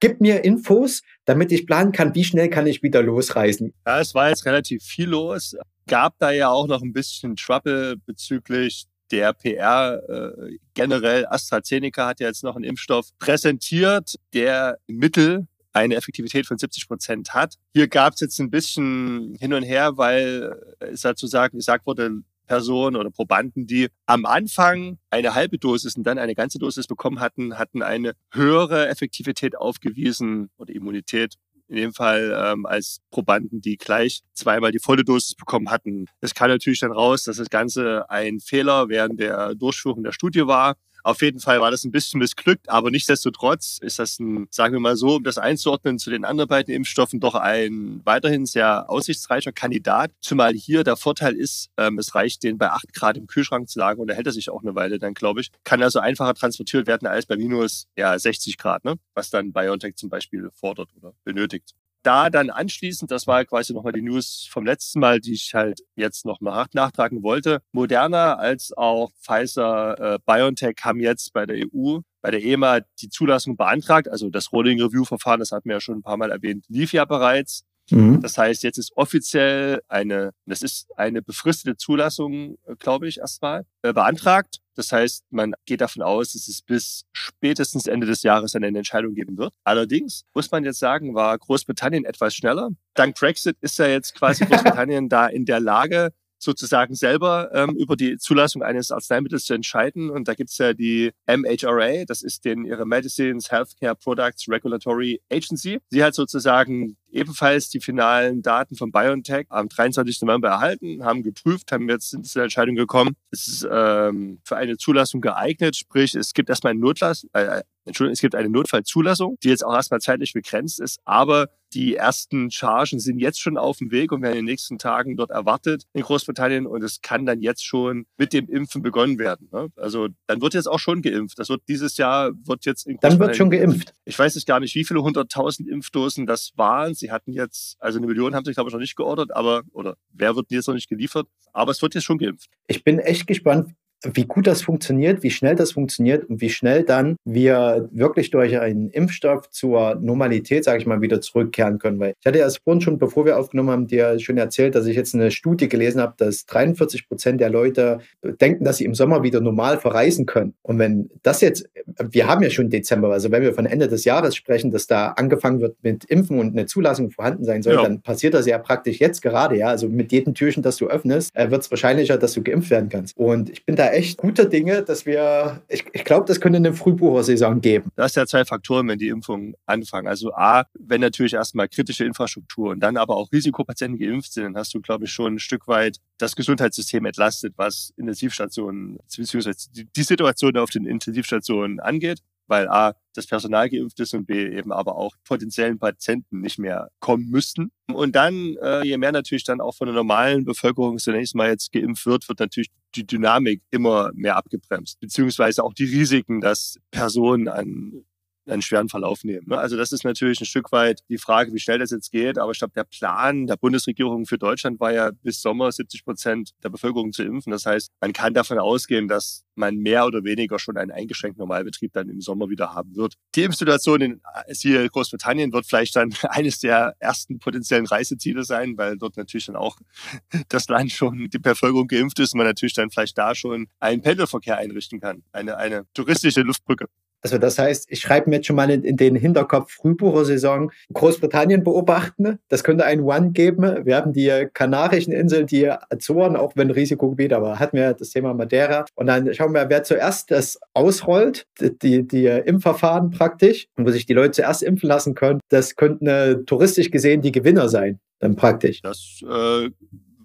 Gib 0.00 0.20
mir 0.20 0.44
Infos, 0.44 1.02
damit 1.24 1.50
ich 1.52 1.66
planen 1.66 1.92
kann, 1.92 2.14
wie 2.14 2.24
schnell 2.24 2.48
kann 2.50 2.66
ich 2.66 2.82
wieder 2.82 3.02
losreisen. 3.02 3.74
Ja, 3.86 4.00
es 4.00 4.14
war 4.14 4.28
jetzt 4.28 4.46
relativ 4.46 4.82
viel 4.82 5.08
los. 5.08 5.56
Gab 5.88 6.18
da 6.18 6.30
ja 6.30 6.50
auch 6.50 6.68
noch 6.68 6.82
ein 6.82 6.92
bisschen 6.92 7.34
Trouble 7.36 7.96
bezüglich 8.06 8.86
der 9.10 9.32
PR. 9.32 10.00
Äh, 10.08 10.58
generell 10.74 11.26
AstraZeneca 11.26 12.06
hat 12.06 12.20
ja 12.20 12.28
jetzt 12.28 12.44
noch 12.44 12.56
einen 12.56 12.64
Impfstoff 12.64 13.08
präsentiert, 13.18 14.14
der 14.34 14.78
Mittel 14.86 15.46
eine 15.72 15.96
Effektivität 15.96 16.46
von 16.46 16.58
70 16.58 16.88
Prozent 16.88 17.34
hat. 17.34 17.54
Hier 17.72 17.88
gab 17.88 18.14
es 18.14 18.20
jetzt 18.20 18.38
ein 18.40 18.50
bisschen 18.50 19.36
hin 19.40 19.52
und 19.52 19.62
her, 19.62 19.96
weil 19.96 20.56
es 20.80 21.02
dazu 21.02 21.26
sagen, 21.26 21.58
gesagt 21.58 21.86
wurde, 21.86 22.22
Personen 22.48 22.96
oder 22.96 23.10
Probanden, 23.10 23.66
die 23.66 23.88
am 24.06 24.26
Anfang 24.26 24.98
eine 25.10 25.34
halbe 25.34 25.58
Dosis 25.58 25.96
und 25.96 26.04
dann 26.04 26.18
eine 26.18 26.34
ganze 26.34 26.58
Dosis 26.58 26.88
bekommen 26.88 27.20
hatten, 27.20 27.58
hatten 27.58 27.82
eine 27.82 28.14
höhere 28.32 28.88
Effektivität 28.88 29.56
aufgewiesen 29.56 30.50
oder 30.56 30.74
Immunität. 30.74 31.34
In 31.68 31.76
dem 31.76 31.92
Fall 31.92 32.34
ähm, 32.34 32.64
als 32.64 33.00
Probanden, 33.10 33.60
die 33.60 33.76
gleich 33.76 34.22
zweimal 34.32 34.72
die 34.72 34.78
volle 34.78 35.04
Dosis 35.04 35.34
bekommen 35.34 35.70
hatten. 35.70 36.06
Es 36.22 36.34
kam 36.34 36.48
natürlich 36.48 36.80
dann 36.80 36.92
raus, 36.92 37.24
dass 37.24 37.36
das 37.36 37.50
Ganze 37.50 38.08
ein 38.08 38.40
Fehler 38.40 38.88
während 38.88 39.20
der 39.20 39.54
Durchführung 39.54 40.02
der 40.02 40.12
Studie 40.12 40.46
war. 40.46 40.76
Auf 41.08 41.22
jeden 41.22 41.40
Fall 41.40 41.58
war 41.62 41.70
das 41.70 41.84
ein 41.84 41.90
bisschen 41.90 42.18
missglückt, 42.18 42.68
aber 42.68 42.90
nichtsdestotrotz 42.90 43.78
ist 43.80 43.98
das 43.98 44.18
ein, 44.18 44.46
sagen 44.50 44.74
wir 44.74 44.80
mal 44.80 44.94
so, 44.94 45.16
um 45.16 45.24
das 45.24 45.38
einzuordnen 45.38 45.98
zu 45.98 46.10
den 46.10 46.26
anderen 46.26 46.48
beiden 46.48 46.74
Impfstoffen, 46.74 47.18
doch 47.18 47.34
ein 47.34 48.02
weiterhin 48.04 48.44
sehr 48.44 48.90
aussichtsreicher 48.90 49.52
Kandidat. 49.52 50.10
Zumal 50.20 50.52
hier 50.52 50.84
der 50.84 50.96
Vorteil 50.96 51.34
ist, 51.34 51.70
ähm, 51.78 51.98
es 51.98 52.14
reicht, 52.14 52.42
den 52.42 52.58
bei 52.58 52.68
8 52.68 52.92
Grad 52.92 53.16
im 53.16 53.26
Kühlschrank 53.26 53.70
zu 53.70 53.78
lagern 53.78 54.02
und 54.02 54.08
da 54.08 54.14
hält 54.14 54.26
er 54.26 54.34
sich 54.34 54.50
auch 54.50 54.60
eine 54.60 54.74
Weile 54.74 54.98
dann, 54.98 55.14
glaube 55.14 55.40
ich. 55.40 55.48
Kann 55.64 55.82
also 55.82 55.98
einfacher 55.98 56.34
transportiert 56.34 56.86
werden 56.86 57.08
als 57.08 57.24
bei 57.24 57.38
minus 57.38 57.86
ja, 57.96 58.18
60 58.18 58.58
Grad, 58.58 58.84
ne? 58.84 58.96
was 59.14 59.30
dann 59.30 59.54
BioNTech 59.54 59.96
zum 59.96 60.10
Beispiel 60.10 60.50
fordert 60.52 60.90
oder 60.94 61.14
benötigt 61.24 61.72
da 62.02 62.30
dann 62.30 62.50
anschließend, 62.50 63.10
das 63.10 63.26
war 63.26 63.44
quasi 63.44 63.72
nochmal 63.72 63.92
die 63.92 64.02
News 64.02 64.48
vom 64.50 64.64
letzten 64.64 65.00
Mal, 65.00 65.20
die 65.20 65.34
ich 65.34 65.52
halt 65.54 65.80
jetzt 65.96 66.24
noch 66.24 66.40
mal 66.40 66.66
nachtragen 66.72 67.22
wollte. 67.22 67.60
Moderna 67.72 68.34
als 68.34 68.72
auch 68.76 69.10
Pfizer, 69.20 70.14
äh, 70.14 70.18
BioNTech 70.24 70.76
haben 70.82 71.00
jetzt 71.00 71.32
bei 71.32 71.46
der 71.46 71.56
EU, 71.56 71.98
bei 72.22 72.30
der 72.30 72.42
EMA 72.42 72.80
die 73.00 73.08
Zulassung 73.08 73.56
beantragt. 73.56 74.08
Also 74.08 74.30
das 74.30 74.52
Rolling 74.52 74.80
Review 74.80 75.04
Verfahren, 75.04 75.40
das 75.40 75.52
hatten 75.52 75.68
wir 75.68 75.76
ja 75.76 75.80
schon 75.80 75.98
ein 75.98 76.02
paar 76.02 76.16
Mal 76.16 76.30
erwähnt, 76.30 76.64
lief 76.68 76.92
ja 76.92 77.04
bereits. 77.04 77.64
Mhm. 77.90 78.20
Das 78.20 78.36
heißt, 78.36 78.62
jetzt 78.62 78.78
ist 78.78 78.96
offiziell 78.96 79.82
eine, 79.88 80.32
das 80.46 80.62
ist 80.62 80.88
eine 80.96 81.22
befristete 81.22 81.76
Zulassung, 81.76 82.56
äh, 82.66 82.74
glaube 82.78 83.08
ich, 83.08 83.18
erstmal 83.18 83.64
äh, 83.82 83.92
beantragt. 83.92 84.60
Das 84.74 84.92
heißt, 84.92 85.24
man 85.30 85.54
geht 85.66 85.80
davon 85.80 86.02
aus, 86.02 86.32
dass 86.32 86.46
es 86.46 86.62
bis 86.62 87.04
spätestens 87.12 87.86
Ende 87.86 88.06
des 88.06 88.22
Jahres 88.22 88.54
eine 88.54 88.68
Entscheidung 88.68 89.14
geben 89.14 89.36
wird. 89.36 89.52
Allerdings 89.64 90.24
muss 90.34 90.50
man 90.50 90.64
jetzt 90.64 90.78
sagen, 90.78 91.14
war 91.14 91.36
Großbritannien 91.36 92.04
etwas 92.04 92.34
schneller. 92.34 92.70
Dank 92.94 93.16
Brexit 93.16 93.56
ist 93.60 93.78
ja 93.78 93.88
jetzt 93.88 94.14
quasi 94.14 94.44
Großbritannien 94.46 95.08
da 95.08 95.26
in 95.26 95.44
der 95.46 95.60
Lage, 95.60 96.12
sozusagen 96.38 96.94
selber 96.94 97.50
ähm, 97.52 97.76
über 97.76 97.96
die 97.96 98.16
Zulassung 98.18 98.62
eines 98.62 98.90
Arzneimittels 98.90 99.44
zu 99.44 99.54
entscheiden. 99.54 100.10
Und 100.10 100.28
da 100.28 100.34
gibt's 100.34 100.58
ja 100.58 100.72
die 100.72 101.10
MHRA, 101.26 102.04
das 102.06 102.22
ist 102.22 102.44
den 102.44 102.64
ihre 102.64 102.86
Medicines 102.86 103.50
Healthcare 103.50 103.96
Products 103.96 104.48
Regulatory 104.48 105.20
Agency. 105.30 105.80
Sie 105.90 106.04
hat 106.04 106.14
sozusagen 106.14 106.96
ebenfalls 107.10 107.70
die 107.70 107.80
finalen 107.80 108.42
Daten 108.42 108.76
von 108.76 108.92
BioNTech 108.92 109.46
am 109.48 109.68
23. 109.68 110.22
November 110.22 110.48
erhalten, 110.48 111.04
haben 111.04 111.22
geprüft, 111.22 111.72
haben 111.72 111.88
jetzt 111.88 112.10
zu 112.10 112.34
der 112.34 112.44
Entscheidung 112.44 112.74
gekommen, 112.74 113.16
es 113.30 113.48
ist 113.48 113.68
ähm, 113.70 114.40
für 114.44 114.56
eine 114.56 114.76
Zulassung 114.76 115.20
geeignet, 115.20 115.76
sprich 115.76 116.14
es 116.14 116.34
gibt 116.34 116.48
erstmal 116.48 116.72
einen 116.72 116.80
Notlass, 116.80 117.26
äh, 117.32 117.62
Entschuldigung, 117.84 118.12
es 118.12 118.20
gibt 118.20 118.34
eine 118.34 118.50
Notfallzulassung, 118.50 119.38
die 119.42 119.48
jetzt 119.48 119.64
auch 119.64 119.74
erstmal 119.74 120.00
zeitlich 120.00 120.34
begrenzt 120.34 120.78
ist, 120.80 121.00
aber 121.04 121.48
die 121.74 121.96
ersten 121.96 122.50
Chargen 122.50 122.98
sind 122.98 123.18
jetzt 123.18 123.40
schon 123.40 123.58
auf 123.58 123.78
dem 123.78 123.90
Weg 123.90 124.12
und 124.12 124.22
werden 124.22 124.32
in 124.32 124.38
den 124.38 124.44
nächsten 124.46 124.78
Tagen 124.78 125.16
dort 125.16 125.30
erwartet 125.30 125.84
in 125.92 126.02
Großbritannien 126.02 126.66
und 126.66 126.82
es 126.82 127.00
kann 127.02 127.26
dann 127.26 127.40
jetzt 127.40 127.64
schon 127.64 128.06
mit 128.16 128.32
dem 128.32 128.48
Impfen 128.48 128.82
begonnen 128.82 129.18
werden. 129.18 129.48
Ne? 129.52 129.68
Also 129.76 130.08
dann 130.26 130.40
wird 130.40 130.54
jetzt 130.54 130.66
auch 130.66 130.78
schon 130.78 131.02
geimpft. 131.02 131.38
Das 131.38 131.48
wird 131.48 131.62
dieses 131.68 131.96
Jahr 131.96 132.30
wird 132.44 132.64
jetzt 132.64 132.86
in 132.86 132.98
Dann 133.00 133.18
wird 133.18 133.36
schon 133.36 133.50
geimpft. 133.50 133.92
Ich 134.04 134.18
weiß 134.18 134.34
jetzt 134.34 134.46
gar 134.46 134.60
nicht, 134.60 134.74
wie 134.74 134.84
viele 134.84 135.02
hunderttausend 135.02 135.68
Impfdosen 135.68 136.26
das 136.26 136.52
waren. 136.56 136.94
Sie 136.98 137.10
hatten 137.10 137.32
jetzt, 137.32 137.76
also 137.80 137.98
eine 137.98 138.06
Million 138.06 138.34
haben 138.34 138.44
sie, 138.44 138.52
glaube 138.52 138.68
ich, 138.68 138.74
noch 138.74 138.80
nicht 138.80 138.96
geordert, 138.96 139.34
aber, 139.34 139.62
oder 139.72 139.96
wer 140.10 140.36
wird 140.36 140.50
jetzt 140.50 140.66
noch 140.66 140.74
nicht 140.74 140.88
geliefert? 140.88 141.28
Aber 141.52 141.70
es 141.70 141.80
wird 141.80 141.94
jetzt 141.94 142.04
schon 142.04 142.18
geimpft. 142.18 142.50
Ich 142.66 142.84
bin 142.84 142.98
echt 142.98 143.26
gespannt, 143.26 143.74
wie 144.04 144.24
gut 144.24 144.46
das 144.46 144.62
funktioniert, 144.62 145.22
wie 145.22 145.30
schnell 145.30 145.56
das 145.56 145.72
funktioniert 145.72 146.24
und 146.24 146.40
wie 146.40 146.50
schnell 146.50 146.84
dann 146.84 147.16
wir 147.24 147.88
wirklich 147.92 148.30
durch 148.30 148.58
einen 148.58 148.90
Impfstoff 148.90 149.50
zur 149.50 149.96
Normalität, 149.96 150.64
sage 150.64 150.78
ich 150.78 150.86
mal, 150.86 151.00
wieder 151.00 151.20
zurückkehren 151.20 151.78
können. 151.78 151.98
Weil 151.98 152.14
ich 152.18 152.26
hatte 152.26 152.38
ja 152.38 152.48
vorhin 152.62 152.80
schon, 152.80 152.98
bevor 152.98 153.24
wir 153.24 153.38
aufgenommen 153.38 153.70
haben, 153.70 153.86
dir 153.86 154.18
schon 154.20 154.38
erzählt, 154.38 154.74
dass 154.74 154.86
ich 154.86 154.96
jetzt 154.96 155.14
eine 155.14 155.30
Studie 155.30 155.68
gelesen 155.68 156.00
habe, 156.00 156.14
dass 156.16 156.46
43 156.46 157.08
Prozent 157.08 157.40
der 157.40 157.50
Leute 157.50 157.98
denken, 158.22 158.64
dass 158.64 158.76
sie 158.76 158.84
im 158.84 158.94
Sommer 158.94 159.22
wieder 159.22 159.40
normal 159.40 159.78
verreisen 159.78 160.26
können. 160.26 160.54
Und 160.62 160.78
wenn 160.78 161.10
das 161.22 161.40
jetzt, 161.40 161.68
wir 161.98 162.26
haben 162.28 162.42
ja 162.42 162.50
schon 162.50 162.70
Dezember, 162.70 163.12
also 163.12 163.30
wenn 163.30 163.42
wir 163.42 163.54
von 163.54 163.66
Ende 163.66 163.88
des 163.88 164.04
Jahres 164.04 164.36
sprechen, 164.36 164.70
dass 164.70 164.86
da 164.86 165.08
angefangen 165.08 165.60
wird 165.60 165.76
mit 165.82 166.04
Impfen 166.04 166.38
und 166.38 166.52
eine 166.52 166.66
Zulassung 166.66 167.10
vorhanden 167.10 167.44
sein 167.44 167.62
soll, 167.62 167.74
ja. 167.74 167.82
dann 167.82 168.00
passiert 168.00 168.34
das 168.34 168.46
ja 168.46 168.58
praktisch 168.58 168.98
jetzt 169.00 169.22
gerade, 169.22 169.56
ja. 169.56 169.68
Also 169.68 169.88
mit 169.88 170.12
jedem 170.12 170.34
Türchen, 170.34 170.62
das 170.62 170.76
du 170.76 170.86
öffnest, 170.86 171.34
äh, 171.34 171.50
wird 171.50 171.62
es 171.62 171.70
wahrscheinlicher, 171.70 172.16
dass 172.16 172.32
du 172.34 172.42
geimpft 172.42 172.70
werden 172.70 172.88
kannst. 172.88 173.16
Und 173.16 173.50
ich 173.50 173.64
bin 173.64 173.76
da 173.76 173.87
echt 173.92 174.18
guter 174.18 174.44
Dinge, 174.44 174.82
dass 174.82 175.06
wir, 175.06 175.62
ich, 175.68 175.84
ich 175.92 176.04
glaube, 176.04 176.26
das 176.26 176.40
könnte 176.40 176.56
eine 176.56 176.72
Frühbuchersaison 176.72 177.60
geben. 177.60 177.90
Das 177.96 178.14
sind 178.14 178.22
ja 178.22 178.26
zwei 178.26 178.44
Faktoren, 178.44 178.88
wenn 178.88 178.98
die 178.98 179.08
Impfungen 179.08 179.54
anfangen. 179.66 180.08
Also 180.08 180.32
A, 180.34 180.64
wenn 180.78 181.00
natürlich 181.00 181.34
erstmal 181.34 181.68
kritische 181.68 182.04
Infrastruktur 182.04 182.70
und 182.70 182.80
dann 182.80 182.96
aber 182.96 183.16
auch 183.16 183.30
Risikopatienten 183.32 183.98
geimpft 183.98 184.32
sind, 184.32 184.44
dann 184.44 184.56
hast 184.56 184.74
du, 184.74 184.80
glaube 184.80 185.04
ich, 185.04 185.12
schon 185.12 185.34
ein 185.34 185.38
Stück 185.38 185.68
weit 185.68 185.98
das 186.18 186.36
Gesundheitssystem 186.36 187.04
entlastet, 187.04 187.54
was 187.56 187.92
Intensivstationen, 187.96 188.98
beziehungsweise 189.16 189.68
die 189.72 190.02
Situation 190.02 190.56
auf 190.56 190.70
den 190.70 190.86
Intensivstationen 190.86 191.80
angeht. 191.80 192.20
weil 192.48 192.66
A, 192.68 192.94
das 193.14 193.26
Personal 193.26 193.68
geimpft 193.68 194.00
ist 194.00 194.14
und 194.14 194.26
B, 194.26 194.46
eben 194.46 194.72
aber 194.72 194.96
auch 194.96 195.14
potenziellen 195.24 195.78
Patienten 195.78 196.40
nicht 196.40 196.58
mehr 196.58 196.90
kommen 196.98 197.28
müssten. 197.30 197.70
Und 197.92 198.16
dann, 198.16 198.56
äh, 198.62 198.84
je 198.84 198.96
mehr 198.96 199.12
natürlich 199.12 199.44
dann 199.44 199.60
auch 199.60 199.74
von 199.74 199.86
der 199.86 199.94
normalen 199.94 200.44
Bevölkerung 200.44 200.98
zunächst 200.98 201.34
mal 201.34 201.48
jetzt 201.48 201.72
geimpft 201.72 202.06
wird, 202.06 202.28
wird 202.28 202.40
natürlich 202.40 202.68
die 202.94 203.06
Dynamik 203.06 203.62
immer 203.70 204.10
mehr 204.14 204.36
abgebremst, 204.36 205.00
beziehungsweise 205.00 205.62
auch 205.62 205.74
die 205.74 205.84
Risiken, 205.84 206.40
dass 206.40 206.78
Personen 206.90 207.48
an 207.48 208.04
einen 208.50 208.62
schweren 208.62 208.88
Verlauf 208.88 209.24
nehmen. 209.24 209.46
Ne? 209.48 209.58
Also 209.58 209.76
das 209.76 209.92
ist 209.92 210.04
natürlich 210.04 210.40
ein 210.40 210.46
Stück 210.46 210.72
weit 210.72 211.00
die 211.08 211.18
Frage, 211.18 211.52
wie 211.52 211.58
schnell 211.58 211.78
das 211.78 211.90
jetzt 211.90 212.10
geht. 212.10 212.38
Aber 212.38 212.52
ich 212.52 212.58
glaube, 212.58 212.74
der 212.74 212.84
Plan 212.84 213.46
der 213.46 213.56
Bundesregierung 213.56 214.26
für 214.26 214.38
Deutschland 214.38 214.80
war 214.80 214.92
ja 214.92 215.10
bis 215.22 215.40
Sommer 215.40 215.70
70 215.70 216.04
Prozent 216.04 216.50
der 216.62 216.70
Bevölkerung 216.70 217.12
zu 217.12 217.22
impfen. 217.22 217.50
Das 217.50 217.66
heißt, 217.66 217.90
man 218.00 218.12
kann 218.12 218.34
davon 218.34 218.58
ausgehen, 218.58 219.08
dass 219.08 219.44
man 219.54 219.76
mehr 219.76 220.06
oder 220.06 220.24
weniger 220.24 220.58
schon 220.58 220.76
einen 220.76 220.90
eingeschränkten 220.90 221.40
Normalbetrieb 221.40 221.92
dann 221.92 222.08
im 222.08 222.20
Sommer 222.20 222.48
wieder 222.48 222.74
haben 222.74 222.96
wird. 222.96 223.14
Die 223.34 223.42
Impfsituation 223.42 224.00
in 224.00 224.20
siehe 224.48 224.88
Großbritannien 224.88 225.52
wird 225.52 225.66
vielleicht 225.66 225.96
dann 225.96 226.10
eines 226.28 226.60
der 226.60 226.94
ersten 226.98 227.38
potenziellen 227.38 227.86
Reiseziele 227.86 228.44
sein, 228.44 228.76
weil 228.78 228.96
dort 228.96 229.16
natürlich 229.16 229.46
dann 229.46 229.56
auch 229.56 229.76
das 230.48 230.68
Land 230.68 230.92
schon 230.92 231.28
die 231.28 231.38
Bevölkerung 231.38 231.88
geimpft 231.88 232.18
ist 232.20 232.32
und 232.32 232.38
man 232.38 232.46
natürlich 232.46 232.74
dann 232.74 232.90
vielleicht 232.90 233.18
da 233.18 233.34
schon 233.34 233.68
einen 233.80 234.02
Pendelverkehr 234.02 234.56
einrichten 234.56 235.00
kann. 235.00 235.22
Eine, 235.32 235.56
eine 235.58 235.86
touristische 235.92 236.42
Luftbrücke. 236.42 236.86
Also 237.22 237.38
das 237.38 237.58
heißt, 237.58 237.86
ich 237.90 238.00
schreibe 238.00 238.30
mir 238.30 238.36
jetzt 238.36 238.46
schon 238.46 238.56
mal 238.56 238.70
in, 238.70 238.84
in 238.84 238.96
den 238.96 239.16
Hinterkopf 239.16 239.72
Frühbuchersaison 239.72 240.70
Großbritannien 240.92 241.64
beobachten. 241.64 242.38
Das 242.48 242.62
könnte 242.62 242.84
ein 242.84 243.00
One 243.00 243.30
geben. 243.30 243.84
Wir 243.84 243.96
haben 243.96 244.12
die 244.12 244.46
Kanarischen 244.52 245.12
Inseln, 245.12 245.46
die 245.46 245.68
Azoren, 245.68 246.36
auch 246.36 246.52
wenn 246.54 246.70
Risikogebiet, 246.70 247.32
aber 247.32 247.58
hatten 247.58 247.76
wir 247.76 247.92
das 247.94 248.10
Thema 248.10 248.34
Madeira. 248.34 248.84
Und 248.94 249.06
dann 249.06 249.32
schauen 249.34 249.52
wir, 249.52 249.68
wer 249.68 249.82
zuerst 249.82 250.30
das 250.30 250.58
ausrollt, 250.74 251.46
die, 251.82 252.06
die 252.06 252.26
Impfverfahren 252.26 253.10
praktisch, 253.10 253.66
wo 253.76 253.90
sich 253.90 254.06
die 254.06 254.14
Leute 254.14 254.32
zuerst 254.32 254.62
impfen 254.62 254.88
lassen 254.88 255.14
können. 255.14 255.40
Das 255.48 255.76
könnten 255.76 256.46
touristisch 256.46 256.90
gesehen 256.90 257.22
die 257.22 257.32
Gewinner 257.32 257.68
sein, 257.68 257.98
dann 258.20 258.36
praktisch. 258.36 258.80
Das 258.82 259.20
äh, 259.22 259.70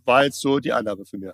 war 0.05 0.25
jetzt 0.25 0.41
so 0.41 0.59
die 0.59 0.73
Annahme 0.73 1.05
für 1.05 1.17
mich. 1.17 1.29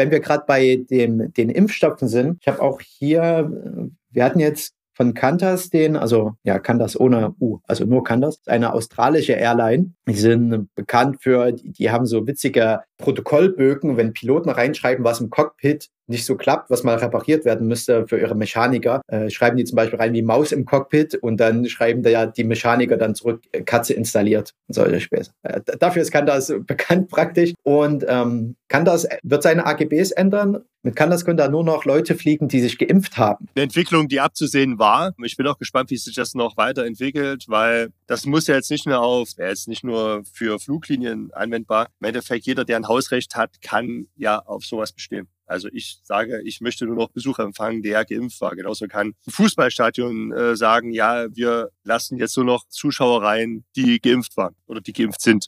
Wenn 0.00 0.10
wir 0.10 0.20
gerade 0.20 0.44
bei 0.46 0.76
dem, 0.88 1.30
den 1.34 1.50
Impfstoffen 1.50 2.08
sind, 2.08 2.38
ich 2.40 2.48
habe 2.48 2.62
auch 2.62 2.80
hier, 2.80 3.92
wir 4.10 4.24
hatten 4.24 4.40
jetzt 4.40 4.72
von 4.94 5.14
Qantas 5.14 5.70
den, 5.70 5.96
also 5.96 6.34
ja, 6.42 6.58
Qantas 6.58 6.98
ohne 6.98 7.34
U, 7.40 7.60
also 7.66 7.84
nur 7.84 8.04
Qantas, 8.04 8.40
eine 8.46 8.72
australische 8.72 9.32
Airline. 9.32 9.92
Die 10.08 10.14
sind 10.14 10.68
bekannt 10.74 11.22
für, 11.22 11.52
die 11.52 11.90
haben 11.90 12.06
so 12.06 12.26
witzige 12.26 12.80
Protokollbögen, 12.98 13.96
wenn 13.96 14.12
Piloten 14.12 14.50
reinschreiben, 14.50 15.04
was 15.04 15.20
im 15.20 15.30
Cockpit 15.30 15.88
nicht 16.10 16.26
so 16.26 16.36
klappt, 16.36 16.70
was 16.70 16.82
mal 16.82 16.96
repariert 16.96 17.44
werden 17.44 17.68
müsste 17.68 18.06
für 18.06 18.18
ihre 18.18 18.34
Mechaniker, 18.34 19.00
äh, 19.06 19.30
schreiben 19.30 19.56
die 19.56 19.64
zum 19.64 19.76
Beispiel 19.76 19.98
rein 19.98 20.12
wie 20.12 20.22
Maus 20.22 20.52
im 20.52 20.64
Cockpit 20.66 21.14
und 21.14 21.38
dann 21.38 21.66
schreiben 21.66 22.02
da 22.02 22.26
die 22.26 22.44
Mechaniker 22.44 22.96
dann 22.96 23.14
zurück, 23.14 23.42
äh, 23.52 23.62
Katze 23.62 23.94
installiert 23.94 24.52
und 24.66 24.74
solche 24.74 25.00
Späße. 25.00 25.30
Äh, 25.44 25.60
dafür 25.78 26.02
ist 26.02 26.10
Candas 26.10 26.52
bekannt 26.66 27.08
praktisch 27.08 27.54
und 27.62 28.04
ähm, 28.08 28.56
Candas 28.68 29.08
wird 29.22 29.42
seine 29.42 29.64
AGBs 29.64 30.10
ändern. 30.10 30.64
Mit 30.82 30.96
Candas 30.96 31.26
können 31.26 31.36
da 31.36 31.48
nur 31.48 31.62
noch 31.62 31.84
Leute 31.84 32.14
fliegen, 32.14 32.48
die 32.48 32.60
sich 32.60 32.78
geimpft 32.78 33.18
haben. 33.18 33.48
Eine 33.54 33.64
Entwicklung, 33.64 34.08
die 34.08 34.20
abzusehen 34.20 34.78
war. 34.78 35.12
Ich 35.22 35.36
bin 35.36 35.46
auch 35.46 35.58
gespannt, 35.58 35.90
wie 35.90 35.98
sich 35.98 36.14
das 36.14 36.34
noch 36.34 36.56
weiterentwickelt, 36.56 37.44
weil 37.48 37.92
das 38.06 38.24
muss 38.24 38.46
ja 38.46 38.54
jetzt 38.54 38.70
nicht 38.70 38.86
nur 38.86 39.00
auf, 39.00 39.28
jetzt 39.36 39.68
nicht 39.68 39.84
nur 39.84 40.22
für 40.32 40.58
Fluglinien 40.58 41.30
anwendbar. 41.32 41.88
Im 42.00 42.06
Endeffekt 42.06 42.46
jeder, 42.46 42.64
der 42.64 42.76
ein 42.76 42.88
Hausrecht 42.88 43.36
hat, 43.36 43.60
kann 43.60 44.06
ja 44.16 44.38
auf 44.38 44.64
sowas 44.64 44.92
bestehen. 44.92 45.28
Also 45.50 45.68
ich 45.72 45.98
sage, 46.04 46.40
ich 46.44 46.60
möchte 46.60 46.86
nur 46.86 46.96
noch 46.96 47.10
Besucher 47.10 47.42
empfangen, 47.42 47.82
der 47.82 48.04
geimpft 48.04 48.40
war. 48.40 48.54
Genauso 48.54 48.86
kann 48.86 49.08
ein 49.08 49.32
Fußballstadion 49.32 50.32
äh, 50.32 50.56
sagen, 50.56 50.92
ja, 50.92 51.26
wir 51.34 51.70
lassen 51.82 52.16
jetzt 52.16 52.36
nur 52.36 52.46
noch 52.46 52.68
Zuschauer 52.68 53.22
rein, 53.22 53.64
die 53.76 54.00
geimpft 54.00 54.36
waren 54.36 54.54
oder 54.66 54.80
die 54.80 54.92
geimpft 54.92 55.20
sind. 55.20 55.46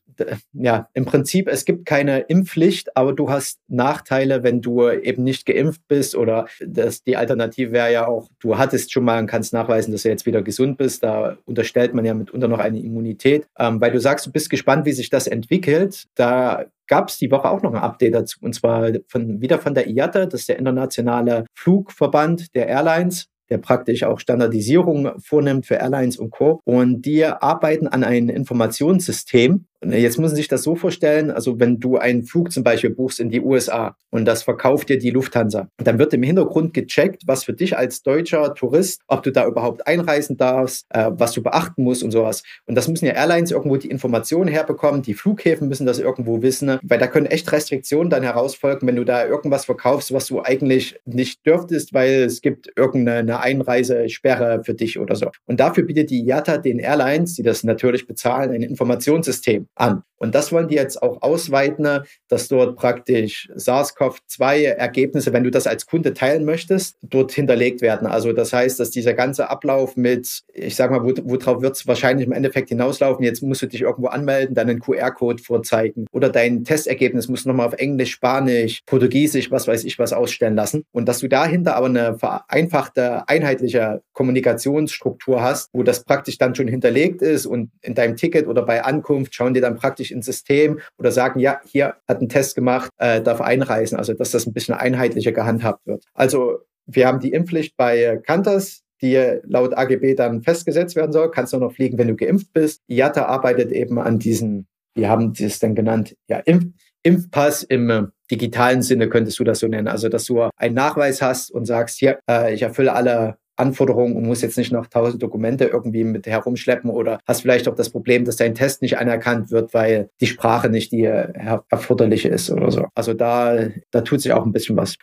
Ja, 0.53 0.89
im 0.95 1.05
Prinzip, 1.05 1.49
es 1.49 1.65
gibt 1.65 1.87
keine 1.87 2.21
Impfpflicht, 2.21 2.97
aber 2.97 3.13
du 3.13 3.31
hast 3.31 3.61
Nachteile, 3.69 4.43
wenn 4.43 4.61
du 4.61 4.89
eben 4.89 5.23
nicht 5.23 5.47
geimpft 5.47 5.83
bist 5.89 6.15
oder 6.15 6.47
das, 6.61 7.05
die 7.05 7.17
Alternative 7.17 7.73
wäre 7.73 7.93
ja 7.93 8.07
auch, 8.07 8.29
du 8.41 8.59
hattest 8.59 8.93
schon 8.93 9.05
mal 9.05 9.21
und 9.21 9.27
kannst 9.27 9.53
nachweisen, 9.53 9.93
dass 9.93 10.03
du 10.03 10.09
jetzt 10.09 10.27
wieder 10.27 10.43
gesund 10.43 10.79
bist. 10.79 11.03
Da 11.03 11.39
unterstellt 11.45 11.95
man 11.95 12.05
ja 12.05 12.15
mitunter 12.15 12.49
noch 12.49 12.59
eine 12.59 12.81
Immunität. 12.81 13.47
Ähm, 13.59 13.81
weil 13.81 13.93
du 13.93 14.01
sagst, 14.01 14.27
du 14.27 14.33
bist 14.33 14.51
gespannt, 14.51 14.85
wie 14.87 14.93
sich 14.93 15.11
das 15.11 15.27
entwickelt. 15.27 16.07
Da 16.15 16.67
gab 16.87 17.09
es 17.09 17.19
die 17.19 17.31
Woche 17.31 17.51
auch 17.51 17.63
noch 17.63 17.73
ein 17.73 17.83
Update 17.83 18.15
dazu, 18.15 18.39
und 18.43 18.55
zwar 18.55 18.91
von, 19.09 19.41
wieder 19.41 19.59
von 19.59 19.75
der 19.75 19.89
IATA, 19.89 20.27
das 20.27 20.41
ist 20.41 20.49
der 20.49 20.59
internationale 20.59 21.47
Flugverband 21.55 22.55
der 22.55 22.67
Airlines 22.69 23.29
der 23.53 23.59
praktisch 23.59 24.03
auch 24.05 24.19
Standardisierung 24.19 25.13
vornimmt 25.21 25.67
für 25.67 25.75
Airlines 25.75 26.17
und 26.17 26.31
Co. 26.31 26.63
Und 26.65 27.03
die 27.03 27.27
arbeiten 27.27 27.87
an 27.87 28.03
einem 28.03 28.31
Informationssystem, 28.31 29.67
Jetzt 29.85 30.19
muss 30.19 30.31
man 30.31 30.37
sich 30.37 30.49
das 30.49 30.63
so 30.63 30.77
vorstellen, 30.77 31.31
also 31.31 31.59
wenn 31.59 31.81
du 31.81 31.97
einen 31.97 32.23
Flug 32.23 32.53
zum 32.53 32.63
Beispiel 32.63 32.91
buchst 32.91 33.19
in 33.19 33.31
die 33.31 33.41
USA 33.41 33.97
und 34.11 34.27
das 34.27 34.45
verkauft 34.45 34.89
dir 34.89 34.99
die 34.99 35.11
Lufthansa, 35.11 35.69
dann 35.79 35.99
wird 35.99 36.15
im 36.15 36.23
Hintergrund 36.23 36.73
gecheckt, 36.73 37.23
was 37.27 37.45
für 37.45 37.53
dich 37.53 37.77
als 37.77 38.03
deutscher 38.03 38.55
Tourist, 38.55 39.03
ob 39.09 39.23
du 39.25 39.33
da 39.33 39.47
überhaupt 39.47 39.87
einreisen 39.87 40.37
darfst, 40.37 40.87
äh, 40.91 41.11
was 41.13 41.33
du 41.33 41.43
beachten 41.43 41.83
musst 41.83 42.05
und 42.05 42.13
sowas. 42.13 42.45
Und 42.67 42.77
das 42.77 42.87
müssen 42.87 43.07
ja 43.07 43.13
Airlines 43.13 43.51
irgendwo 43.51 43.77
die 43.77 43.91
Informationen 43.91 44.49
herbekommen, 44.49 45.03
die 45.03 45.15
Flughäfen 45.15 45.69
müssen 45.69 45.87
das 45.87 45.99
irgendwo 45.99 46.43
wissen, 46.43 46.79
weil 46.83 46.99
da 46.99 47.09
können 47.09 47.27
echt 47.27 47.51
Restriktionen 47.51 48.09
dann 48.09 48.23
herausfolgen, 48.23 48.87
wenn 48.87 48.97
du 48.97 49.05
da 49.05 49.27
irgendwas 49.27 49.65
verkaufst, 49.65 50.13
was 50.13 50.27
du 50.27 50.43
eigentlich 50.43 50.97
nicht 51.05 51.45
dürftest, 51.45 51.93
weil 51.93 52.23
es 52.23 52.41
gibt 52.41 52.71
irgendeine 52.77 53.41
Einreisesperre 53.41 54.63
für 54.65 54.75
dich 54.75 54.99
oder 55.01 55.17
so. 55.17 55.31
Und 55.47 55.59
dafür 55.59 55.85
bietet 55.85 56.11
die 56.11 56.25
IATA 56.25 56.59
den 56.59 56.79
Airlines, 56.79 57.35
die 57.35 57.43
das 57.43 57.65
natürlich 57.65 58.07
bezahlen, 58.07 58.53
ein 58.53 58.63
Informationssystem 58.63 59.67
an. 59.75 60.03
Und 60.23 60.37
das 60.37 60.53
wollen 60.53 60.69
die 60.69 60.77
jetzt 60.77 61.03
auch 61.03 61.21
ausweiten, 61.21 62.05
dass 62.29 62.47
dort 62.47 62.77
praktisch 62.77 63.51
SARS-CoV-2-Ergebnisse, 63.57 65.33
wenn 65.33 65.43
du 65.43 65.51
das 65.51 65.67
als 65.67 65.85
Kunde 65.85 66.15
teilen 66.15 66.45
möchtest, 66.45 66.97
dort 67.03 67.33
hinterlegt 67.33 67.81
werden. 67.83 68.07
Also 68.07 68.33
das 68.33 68.53
heißt, 68.53 68.79
dass 68.79 68.93
dieser 68.93 69.15
ganze 69.15 69.51
Ablauf 69.51 69.97
mit, 69.97 70.43
ich 70.55 70.77
sag 70.77 70.93
mal, 70.93 71.03
worauf 71.03 71.61
wird 71.61 71.75
es 71.75 71.89
wahrscheinlich 71.89 72.25
im 72.25 72.33
Endeffekt 72.33 72.69
hinauslaufen? 72.69 73.25
Jetzt 73.25 73.43
musst 73.43 73.63
du 73.63 73.67
dich 73.67 73.81
irgendwo 73.81 74.07
anmelden, 74.07 74.55
dann 74.55 74.71
einen 74.71 74.79
QR-Code 74.79 75.43
vorzeigen 75.43 76.07
oder 76.13 76.29
dein 76.29 76.63
Testergebnis 76.63 77.27
musst 77.27 77.45
du 77.45 77.49
nochmal 77.49 77.67
auf 77.67 77.75
Englisch, 77.75 78.13
Spanisch, 78.13 78.83
Portugiesisch, 78.87 79.51
was 79.51 79.67
weiß 79.67 79.83
ich 79.83 79.99
was 79.99 80.13
ausstellen 80.13 80.55
lassen. 80.55 80.85
Und 80.93 81.09
dass 81.09 81.19
du 81.19 81.29
dahinter 81.29 81.75
aber 81.75 81.87
eine 81.87 82.17
vereinfachte, 82.17 83.29
einheitliche 83.29 84.03
Kommunikationsstruktur 84.13 85.43
hast, 85.43 85.69
wo 85.73 85.83
das 85.83 86.05
praktisch 86.05 86.39
dann 86.39 86.55
schon 86.55 86.69
hinterlegt 86.69 87.23
ist 87.23 87.45
und 87.47 87.73
in 87.81 87.97
deinem 87.97 88.15
Ticket 88.15 88.47
oder 88.47 88.63
bei 88.63 88.85
Ankunft 88.85 89.35
schauen 89.35 89.55
dir 89.55 89.62
dann 89.63 89.77
praktisch 89.77 90.11
ins 90.11 90.27
System 90.27 90.81
oder 90.99 91.13
sagen, 91.13 91.41
ja, 91.41 91.61
hier 91.65 91.97
hat 92.09 92.21
ein 92.21 92.29
Test 92.29 92.55
gemacht, 92.55 92.91
äh, 92.99 93.23
darf 93.23 93.41
einreisen. 93.41 93.97
Also, 93.99 94.13
dass 94.15 94.31
das 94.31 94.47
ein 94.47 94.53
bisschen 94.53 94.75
einheitlicher 94.75 95.33
gehandhabt 95.33 95.87
wird. 95.87 96.05
Also, 96.15 96.59
wir 96.87 97.07
haben 97.07 97.21
die 97.21 97.33
Impfpflicht 97.33 97.77
bei 97.77 98.21
Kantas, 98.27 98.83
die 99.01 99.41
laut 99.45 99.77
AGB 99.77 100.15
dann 100.15 100.43
festgesetzt 100.43 100.97
werden 100.97 101.13
soll. 101.13 101.31
Kannst 101.31 101.53
du 101.53 101.59
noch 101.59 101.73
fliegen, 101.73 101.99
wenn 101.99 102.09
du 102.09 102.17
geimpft 102.17 102.53
bist. 102.53 102.83
IATA 102.89 103.25
arbeitet 103.27 103.73
eben 103.73 103.99
an 103.99 104.19
diesen, 104.19 104.67
wir 104.95 105.09
haben 105.09 105.33
das 105.33 105.59
dann 105.59 105.75
genannt, 105.75 106.17
ja, 106.29 106.39
Impf 106.39 106.67
Impfpass 107.05 107.65
im 107.65 107.91
äh, 107.91 108.03
digitalen 108.31 108.83
Sinne 108.83 109.09
könntest 109.09 109.39
du 109.41 109.45
das 109.45 109.59
so 109.59 109.67
nennen. 109.67 109.89
Also, 109.89 110.09
dass 110.09 110.25
du 110.25 110.49
einen 110.57 110.75
Nachweis 110.77 111.21
hast 111.21 111.51
und 111.51 111.65
sagst, 111.65 111.99
hier, 111.99 112.21
äh, 112.31 112.55
ich 112.55 112.63
erfülle 112.63 112.93
alle 112.93 113.39
Anforderungen 113.57 114.17
und 114.17 114.27
musst 114.27 114.43
jetzt 114.43 114.59
nicht 114.59 114.73
noch 114.73 114.87
tausend 114.87 115.23
Dokumente 115.23 115.67
irgendwie 115.67 116.05
mit 116.05 116.27
herumschleppen 116.27 116.91
oder 116.91 117.21
hast 117.27 117.43
vielleicht 117.43 117.69
auch 117.69 117.75
das 117.75 117.91
Problem, 117.91 118.25
dass 118.25 118.37
dein 118.37 118.55
Test 118.55 118.83
nicht 118.83 118.99
anerkannt 118.99 119.51
wird, 119.51 119.75
weil 119.75 120.11
die 120.21 120.27
Sprache 120.27 120.69
nicht 120.69 120.93
die 120.93 121.05
erforderliche 121.05 122.29
ist 122.29 122.51
oder 122.51 122.71
so. 122.71 122.87
Also 122.95 123.15
da, 123.15 123.69
da 123.91 124.01
tut 124.01 124.21
sich 124.21 124.33
auch 124.33 124.45
ein 124.45 124.53
bisschen 124.53 124.77
was. 124.77 124.97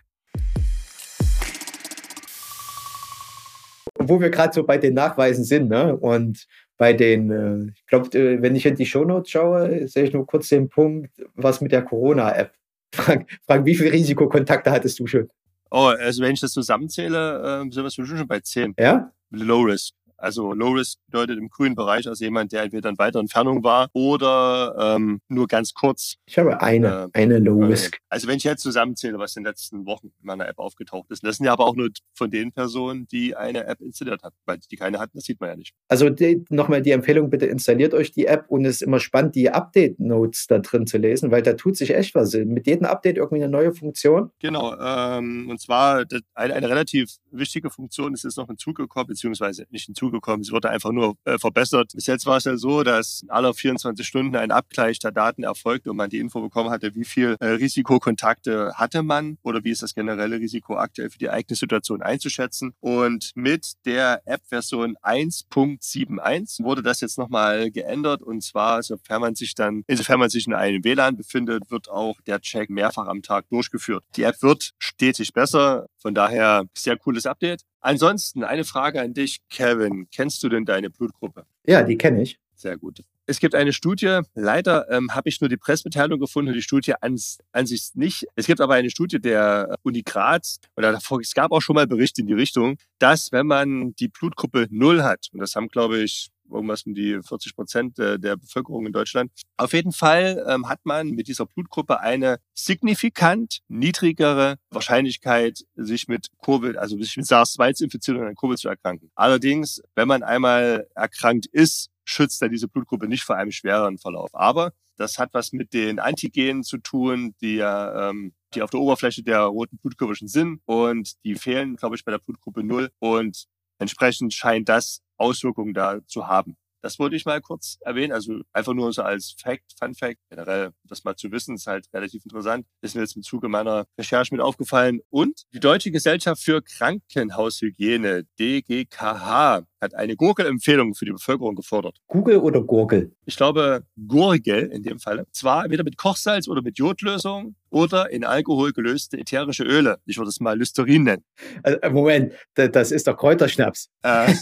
Wo 4.01 4.19
wir 4.19 4.29
gerade 4.29 4.53
so 4.53 4.63
bei 4.63 4.77
den 4.77 4.93
Nachweisen 4.93 5.43
sind, 5.43 5.69
ne? 5.69 5.95
Und 5.95 6.47
bei 6.79 6.93
den, 6.93 7.29
äh, 7.29 7.71
ich 7.75 7.85
glaube, 7.85 8.17
äh, 8.17 8.41
wenn 8.41 8.55
ich 8.55 8.65
in 8.65 8.75
die 8.75 8.85
Shownotes 8.85 9.29
schaue, 9.29 9.87
sehe 9.87 10.05
ich 10.05 10.13
nur 10.13 10.25
kurz 10.25 10.47
den 10.47 10.69
Punkt, 10.69 11.11
was 11.35 11.61
mit 11.61 11.71
der 11.71 11.83
Corona-App. 11.83 12.53
Frank, 12.95 13.29
Frank, 13.45 13.65
wie 13.65 13.75
viele 13.75 13.91
Risikokontakte 13.91 14.71
hattest 14.71 14.97
du 14.99 15.05
schon? 15.05 15.29
Oh, 15.71 15.85
also 15.85 16.23
wenn 16.23 16.33
ich 16.33 16.39
das 16.39 16.51
zusammenzähle, 16.51 17.63
äh, 17.65 17.71
sind 17.71 17.83
wir 17.83 18.05
schon 18.05 18.27
bei 18.27 18.39
10. 18.39 18.73
Ja? 18.77 19.11
Low 19.31 19.61
Risk. 19.61 19.93
Also 20.19 20.53
Low 20.53 20.71
Risk 20.71 20.99
bedeutet 21.07 21.37
im 21.37 21.49
grünen 21.49 21.75
Bereich 21.75 22.07
also 22.07 22.23
jemand, 22.23 22.51
der 22.51 22.63
entweder 22.63 22.89
in 22.89 22.97
weiter 22.97 23.19
Entfernung 23.19 23.63
war 23.63 23.89
oder 23.93 24.75
ähm, 24.95 25.21
nur 25.27 25.47
ganz 25.47 25.73
kurz. 25.73 26.15
Ich 26.25 26.37
habe 26.37 26.61
eine, 26.61 27.09
äh, 27.13 27.21
eine 27.21 27.39
Low 27.39 27.65
Risk. 27.65 27.97
Also 28.09 28.27
wenn 28.27 28.37
ich 28.37 28.43
jetzt 28.43 28.61
zusammenzähle, 28.61 29.17
was 29.19 29.35
in 29.35 29.43
den 29.43 29.49
letzten 29.49 29.85
Wochen 29.85 30.07
in 30.07 30.25
meiner 30.25 30.47
App 30.47 30.59
aufgetaucht 30.59 31.09
ist, 31.11 31.23
das 31.23 31.37
sind 31.37 31.45
ja 31.45 31.53
aber 31.53 31.65
auch 31.65 31.75
nur 31.75 31.89
von 32.13 32.31
den 32.31 32.51
Personen, 32.51 33.07
die 33.07 33.35
eine 33.35 33.65
App 33.65 33.81
installiert 33.81 34.23
hat, 34.23 34.33
weil 34.45 34.59
die 34.59 34.75
keine 34.75 34.99
hatten, 34.99 35.17
das 35.17 35.25
sieht 35.25 35.39
man 35.39 35.49
ja 35.49 35.55
nicht. 35.55 35.73
Also 35.87 36.09
nochmal 36.49 36.81
die 36.81 36.91
Empfehlung, 36.91 37.29
bitte 37.29 37.45
installiert 37.45 37.93
euch 37.93 38.11
die 38.11 38.25
App 38.25 38.45
und 38.49 38.65
es 38.65 38.77
ist 38.77 38.81
immer 38.81 38.99
spannend, 38.99 39.35
die 39.35 39.49
Update-Notes 39.49 40.47
da 40.47 40.59
drin 40.59 40.87
zu 40.87 40.97
lesen, 40.97 41.31
weil 41.31 41.41
da 41.41 41.53
tut 41.53 41.77
sich 41.77 41.93
echt 41.93 42.15
was. 42.15 42.33
Mit 42.33 42.67
jedem 42.67 42.85
Update 42.85 43.17
irgendwie 43.17 43.43
eine 43.43 43.51
neue 43.51 43.73
Funktion. 43.73 44.31
Genau, 44.39 44.75
ähm, 44.79 45.49
und 45.49 45.59
zwar 45.59 46.05
eine, 46.33 46.53
eine 46.53 46.69
relativ 46.69 47.15
wichtige 47.31 47.69
Funktion 47.69 48.13
ist 48.13 48.23
jetzt 48.23 48.37
noch 48.37 48.47
hinzugekommen, 48.47 49.07
beziehungsweise 49.07 49.65
nicht 49.69 49.85
hinzugekommen, 49.85 50.08
es 50.41 50.51
wurde 50.51 50.69
einfach 50.69 50.91
nur 50.91 51.15
äh, 51.25 51.37
verbessert. 51.37 51.91
Bis 51.93 52.07
jetzt 52.07 52.25
war 52.25 52.37
es 52.37 52.45
ja 52.45 52.57
so, 52.57 52.83
dass 52.83 53.23
alle 53.27 53.53
24 53.53 54.05
Stunden 54.05 54.35
ein 54.35 54.51
Abgleich 54.51 54.99
der 54.99 55.11
Daten 55.11 55.43
erfolgte 55.43 55.91
und 55.91 55.97
man 55.97 56.09
die 56.09 56.19
Info 56.19 56.41
bekommen 56.41 56.69
hatte, 56.69 56.95
wie 56.95 57.05
viel 57.05 57.35
äh, 57.39 57.47
Risikokontakte 57.47 58.73
hatte 58.75 59.03
man 59.03 59.37
oder 59.43 59.63
wie 59.63 59.71
ist 59.71 59.81
das 59.81 59.93
generelle 59.93 60.39
Risiko 60.39 60.77
aktuell 60.77 61.09
für 61.09 61.17
die 61.17 61.29
eigene 61.29 61.55
Situation 61.55 62.01
einzuschätzen. 62.01 62.73
Und 62.79 63.31
mit 63.35 63.73
der 63.85 64.21
App-Version 64.25 64.97
1.71 64.97 66.63
wurde 66.63 66.81
das 66.81 67.01
jetzt 67.01 67.17
nochmal 67.17 67.71
geändert 67.71 68.21
und 68.21 68.41
zwar, 68.43 68.83
sofern 68.83 69.21
man 69.21 69.35
sich 69.35 69.55
dann, 69.55 69.83
insofern 69.87 70.19
man 70.19 70.29
sich 70.29 70.47
in 70.47 70.53
einem 70.53 70.83
WLAN 70.83 71.17
befindet, 71.17 71.69
wird 71.71 71.89
auch 71.89 72.19
der 72.21 72.41
Check 72.41 72.69
mehrfach 72.69 73.07
am 73.07 73.21
Tag 73.21 73.49
durchgeführt. 73.49 74.03
Die 74.15 74.23
App 74.23 74.41
wird 74.41 74.71
stetig 74.77 75.33
besser, 75.33 75.87
von 75.99 76.15
daher 76.15 76.65
sehr 76.75 76.97
cooles 76.97 77.25
Update. 77.25 77.61
Ansonsten 77.81 78.43
eine 78.43 78.63
Frage 78.63 79.01
an 79.01 79.13
dich, 79.13 79.39
Kevin. 79.49 80.07
Kennst 80.11 80.41
du 80.43 80.49
denn 80.49 80.65
deine 80.65 80.89
Blutgruppe? 80.89 81.45
Ja, 81.65 81.83
die 81.83 81.97
kenne 81.97 82.21
ich. 82.21 82.39
Sehr 82.55 82.77
gut. 82.77 83.01
Es 83.25 83.39
gibt 83.39 83.53
eine 83.53 83.73
Studie, 83.73 84.21
leider 84.33 84.89
ähm, 84.89 85.13
habe 85.13 85.29
ich 85.29 85.39
nur 85.39 85.49
die 85.49 85.55
Pressemitteilung 85.55 86.19
gefunden 86.19 86.49
und 86.49 86.55
die 86.55 86.63
Studie 86.63 86.95
an, 86.99 87.15
an 87.51 87.65
sich 87.67 87.91
nicht. 87.93 88.25
Es 88.35 88.47
gibt 88.47 88.59
aber 88.59 88.73
eine 88.73 88.89
Studie 88.89 89.21
der 89.21 89.77
Uni 89.83 90.01
Graz, 90.01 90.59
und 90.75 90.83
es 90.83 91.33
gab 91.35 91.51
auch 91.51 91.61
schon 91.61 91.75
mal 91.75 91.85
Berichte 91.85 92.21
in 92.21 92.27
die 92.27 92.33
Richtung, 92.33 92.77
dass 92.97 93.31
wenn 93.31 93.45
man 93.45 93.93
die 93.95 94.07
Blutgruppe 94.07 94.67
Null 94.71 95.03
hat, 95.03 95.27
und 95.31 95.39
das 95.39 95.55
haben, 95.55 95.67
glaube 95.67 95.99
ich, 95.99 96.31
irgendwas 96.51 96.83
um 96.83 96.93
die 96.93 97.19
40 97.21 97.55
Prozent 97.55 97.97
der 97.97 98.17
Bevölkerung 98.17 98.85
in 98.85 98.93
Deutschland. 98.93 99.31
Auf 99.57 99.73
jeden 99.73 99.91
Fall 99.91 100.45
ähm, 100.47 100.67
hat 100.69 100.79
man 100.83 101.09
mit 101.11 101.27
dieser 101.27 101.45
Blutgruppe 101.45 101.99
eine 101.99 102.39
signifikant 102.53 103.59
niedrigere 103.67 104.55
Wahrscheinlichkeit, 104.71 105.59
sich 105.75 106.07
mit 106.07 106.27
Covid, 106.43 106.77
also 106.77 106.97
sich 106.97 107.17
mit 107.17 107.25
SARS-2 107.25 107.73
zu 107.73 107.83
infizieren 107.85 108.21
und 108.21 108.27
an 108.27 108.35
Covid 108.35 108.57
zu 108.57 108.69
erkranken. 108.69 109.11
Allerdings, 109.15 109.81
wenn 109.95 110.07
man 110.07 110.23
einmal 110.23 110.87
erkrankt 110.95 111.45
ist, 111.47 111.89
schützt 112.03 112.41
er 112.41 112.49
diese 112.49 112.67
Blutgruppe 112.67 113.07
nicht 113.07 113.23
vor 113.23 113.35
einem 113.35 113.51
schwereren 113.51 113.97
Verlauf. 113.97 114.33
Aber 114.33 114.73
das 114.97 115.17
hat 115.17 115.29
was 115.33 115.53
mit 115.53 115.73
den 115.73 115.99
Antigenen 115.99 116.63
zu 116.63 116.77
tun, 116.77 117.33
die 117.41 117.55
ja 117.55 118.09
ähm, 118.09 118.33
die 118.53 118.61
auf 118.61 118.69
der 118.69 118.79
Oberfläche 118.79 119.23
der 119.23 119.41
roten 119.41 119.77
Blutkörperchen 119.77 120.27
sind 120.27 120.61
und 120.65 121.23
die 121.23 121.35
fehlen, 121.35 121.75
glaube 121.75 121.95
ich, 121.95 122.03
bei 122.03 122.11
der 122.11 122.19
Blutgruppe 122.19 122.63
null 122.63 122.91
und 122.99 123.45
entsprechend 123.77 124.33
scheint 124.33 124.67
das 124.69 125.01
Auswirkungen 125.19 125.73
da 125.73 125.99
zu 126.07 126.27
haben. 126.27 126.57
Das 126.81 126.97
wollte 126.97 127.15
ich 127.15 127.25
mal 127.25 127.41
kurz 127.41 127.77
erwähnen. 127.81 128.13
Also 128.13 128.41
einfach 128.53 128.73
nur 128.73 128.93
so 128.93 129.01
als 129.01 129.35
Fact, 129.37 129.73
Fun 129.77 129.93
Fact. 129.95 130.17
Generell, 130.29 130.71
das 130.85 131.03
mal 131.03 131.15
zu 131.15 131.31
wissen, 131.31 131.55
ist 131.55 131.67
halt 131.67 131.87
relativ 131.93 132.23
interessant. 132.23 132.65
Ist 132.81 132.95
mir 132.95 133.01
jetzt 133.01 133.15
im 133.15 133.23
Zuge 133.23 133.49
meiner 133.49 133.85
Recherche 133.97 134.33
mit 134.33 134.41
aufgefallen. 134.41 135.01
Und 135.09 135.43
die 135.53 135.59
Deutsche 135.59 135.91
Gesellschaft 135.91 136.41
für 136.41 136.61
Krankenhaushygiene, 136.61 138.23
DGKH, 138.39 139.63
hat 139.81 139.95
eine 139.95 140.15
Gurgelempfehlung 140.15 140.93
für 140.93 141.05
die 141.05 141.11
Bevölkerung 141.11 141.55
gefordert. 141.55 141.97
Google 142.07 142.37
oder 142.37 142.61
Gurgel? 142.61 143.11
Ich 143.25 143.35
glaube 143.37 143.83
Gurgel 144.07 144.67
in 144.67 144.83
dem 144.83 144.99
Fall. 144.99 145.25
Zwar 145.31 145.63
entweder 145.63 145.83
mit 145.83 145.97
Kochsalz 145.97 146.47
oder 146.47 146.61
mit 146.61 146.77
Jodlösung 146.77 147.55
oder 147.69 148.09
in 148.09 148.25
Alkohol 148.25 148.71
gelöste 148.71 149.17
ätherische 149.17 149.63
Öle. 149.63 149.99
Ich 150.05 150.17
würde 150.17 150.29
es 150.29 150.39
mal 150.39 150.57
Listerin 150.57 151.03
nennen. 151.03 151.23
Also, 151.63 151.79
Moment, 151.91 152.33
das 152.55 152.91
ist 152.91 153.07
doch 153.07 153.17
Kräuterschnaps. 153.17 153.89
Äh. 154.03 154.33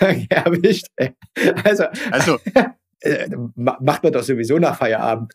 Erwischt. 0.30 0.86
Also, 1.64 1.84
also 2.10 2.38
äh, 3.00 3.28
macht 3.54 4.02
man 4.02 4.12
doch 4.12 4.22
sowieso 4.22 4.58
nach 4.58 4.76
Feierabend. 4.76 5.32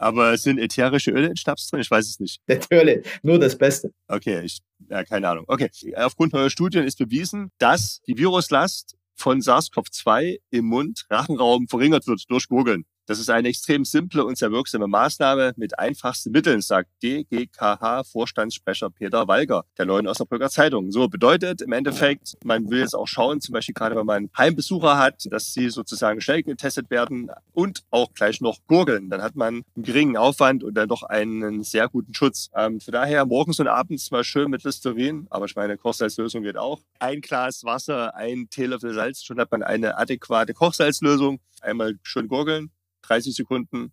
Aber 0.00 0.32
es 0.32 0.44
sind 0.44 0.58
ätherische 0.58 1.10
Öle 1.10 1.28
in 1.28 1.36
Schnaps 1.36 1.68
drin? 1.68 1.80
Ich 1.80 1.90
weiß 1.90 2.08
es 2.08 2.20
nicht. 2.20 2.40
Natürlich, 2.46 3.06
nur 3.22 3.38
das 3.38 3.56
Beste. 3.56 3.92
Okay, 4.08 4.40
ich, 4.40 4.60
ja, 4.88 5.04
keine 5.04 5.28
Ahnung. 5.28 5.44
Okay, 5.46 5.70
aufgrund 5.94 6.32
neuer 6.32 6.48
Studien 6.48 6.84
ist 6.84 6.96
bewiesen, 6.96 7.52
dass 7.58 8.00
die 8.06 8.16
Viruslast 8.16 8.96
von 9.14 9.40
SARS-CoV-2 9.40 10.38
im 10.50 10.64
Mund-Rachenraum 10.64 11.68
verringert 11.68 12.06
wird 12.06 12.24
durch 12.30 12.48
Gurgeln. 12.48 12.86
Das 13.06 13.18
ist 13.18 13.28
eine 13.28 13.48
extrem 13.48 13.84
simple 13.84 14.24
und 14.24 14.38
sehr 14.38 14.52
wirksame 14.52 14.86
Maßnahme 14.86 15.54
mit 15.56 15.78
einfachsten 15.78 16.30
Mitteln, 16.30 16.60
sagt 16.60 16.88
DGKH-Vorstandssprecher 17.02 18.90
Peter 18.90 19.26
Walger 19.26 19.64
der 19.78 19.86
Neuen 19.86 20.06
Osnabrücker 20.06 20.48
Zeitung. 20.48 20.92
So 20.92 21.08
bedeutet 21.08 21.60
im 21.60 21.72
Endeffekt, 21.72 22.36
man 22.44 22.70
will 22.70 22.78
jetzt 22.80 22.94
auch 22.94 23.08
schauen, 23.08 23.40
zum 23.40 23.54
Beispiel 23.54 23.74
gerade 23.74 23.96
wenn 23.96 24.06
man 24.06 24.30
Heimbesucher 24.38 24.96
hat, 24.96 25.26
dass 25.30 25.52
sie 25.52 25.70
sozusagen 25.70 26.20
schnell 26.20 26.44
getestet 26.44 26.90
werden 26.90 27.30
und 27.52 27.82
auch 27.90 28.14
gleich 28.14 28.40
noch 28.40 28.58
gurgeln. 28.66 29.10
Dann 29.10 29.22
hat 29.22 29.34
man 29.34 29.64
einen 29.74 29.84
geringen 29.84 30.16
Aufwand 30.16 30.62
und 30.62 30.74
dann 30.74 30.88
doch 30.88 31.02
einen 31.02 31.64
sehr 31.64 31.88
guten 31.88 32.14
Schutz. 32.14 32.48
Ähm, 32.54 32.80
von 32.80 32.92
daher 32.92 33.26
morgens 33.26 33.58
und 33.58 33.66
abends 33.66 34.10
mal 34.10 34.22
schön 34.22 34.50
mit 34.50 34.62
Listerin, 34.62 35.26
aber 35.30 35.46
ich 35.46 35.56
meine, 35.56 35.76
Kochsalzlösung 35.76 36.42
geht 36.42 36.56
auch. 36.56 36.80
Ein 36.98 37.22
Glas 37.22 37.64
Wasser, 37.64 38.14
ein 38.14 38.48
Teelöffel 38.50 38.94
Salz, 38.94 39.22
schon 39.22 39.40
hat 39.40 39.50
man 39.50 39.62
eine 39.62 39.98
adäquate 39.98 40.54
Kochsalzlösung. 40.54 41.40
Einmal 41.60 41.98
schön 42.02 42.28
gurgeln 42.28 42.70
30 43.10 43.34
Sekunden. 43.34 43.92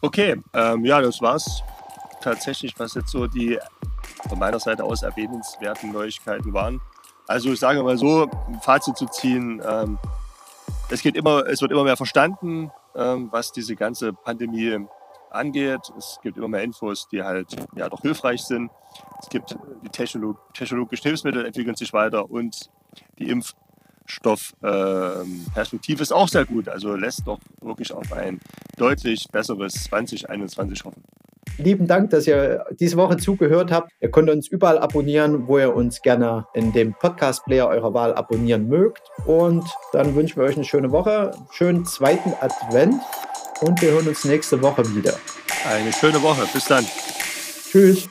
Okay, 0.00 0.36
ähm, 0.54 0.84
ja, 0.84 1.00
das 1.00 1.20
war's 1.20 1.62
tatsächlich, 2.22 2.78
was 2.78 2.94
jetzt 2.94 3.10
so 3.10 3.26
die 3.26 3.58
von 4.28 4.38
meiner 4.38 4.58
Seite 4.58 4.82
aus 4.82 5.02
erwähnenswerten 5.02 5.92
Neuigkeiten 5.92 6.52
waren. 6.54 6.80
Also 7.28 7.52
ich 7.52 7.60
sage 7.60 7.82
mal 7.82 7.98
so, 7.98 8.28
ein 8.48 8.60
Fazit 8.62 8.96
zu 8.96 9.06
ziehen, 9.06 9.62
ähm, 9.64 9.98
es, 10.90 11.02
geht 11.02 11.16
immer, 11.16 11.46
es 11.46 11.60
wird 11.60 11.70
immer 11.70 11.84
mehr 11.84 11.96
verstanden, 11.96 12.70
ähm, 12.94 13.28
was 13.30 13.52
diese 13.52 13.76
ganze 13.76 14.12
Pandemie 14.12 14.86
angeht. 15.30 15.80
Es 15.96 16.18
gibt 16.22 16.36
immer 16.36 16.48
mehr 16.48 16.62
Infos, 16.62 17.08
die 17.08 17.22
halt 17.22 17.56
ja 17.76 17.88
doch 17.88 18.00
hilfreich 18.00 18.42
sind. 18.42 18.70
Es 19.20 19.28
gibt 19.28 19.56
die 19.82 19.88
Technolog 19.88 20.38
technologischen 20.54 21.04
Hilfsmittel 21.04 21.44
entwickeln 21.44 21.76
sich 21.76 21.92
weiter 21.92 22.30
und 22.30 22.70
die 23.18 23.30
Impf 23.30 23.54
Stoffperspektive 24.06 25.98
ähm, 25.98 26.02
ist 26.02 26.12
auch 26.12 26.28
sehr 26.28 26.44
gut. 26.44 26.68
Also 26.68 26.94
lässt 26.94 27.26
doch 27.26 27.38
wirklich 27.60 27.92
auf 27.92 28.12
ein 28.12 28.40
deutlich 28.76 29.26
besseres 29.30 29.74
2021 29.84 30.84
hoffen. 30.84 31.02
Lieben 31.58 31.86
Dank, 31.86 32.10
dass 32.10 32.26
ihr 32.26 32.64
diese 32.80 32.96
Woche 32.96 33.18
zugehört 33.18 33.70
habt. 33.70 33.92
Ihr 34.00 34.10
könnt 34.10 34.30
uns 34.30 34.48
überall 34.48 34.78
abonnieren, 34.78 35.46
wo 35.46 35.58
ihr 35.58 35.74
uns 35.74 36.00
gerne 36.00 36.46
in 36.54 36.72
dem 36.72 36.94
Podcast-Player 36.94 37.66
eurer 37.68 37.92
Wahl 37.92 38.14
abonnieren 38.14 38.68
mögt. 38.68 39.02
Und 39.26 39.64
dann 39.92 40.14
wünschen 40.14 40.36
wir 40.40 40.44
euch 40.44 40.56
eine 40.56 40.64
schöne 40.64 40.90
Woche, 40.90 41.32
schönen 41.50 41.84
zweiten 41.84 42.32
Advent 42.40 43.00
und 43.60 43.80
wir 43.82 43.92
hören 43.92 44.08
uns 44.08 44.24
nächste 44.24 44.62
Woche 44.62 44.82
wieder. 44.94 45.14
Eine 45.68 45.92
schöne 45.92 46.22
Woche. 46.22 46.46
Bis 46.52 46.64
dann. 46.64 46.84
Tschüss. 47.70 48.08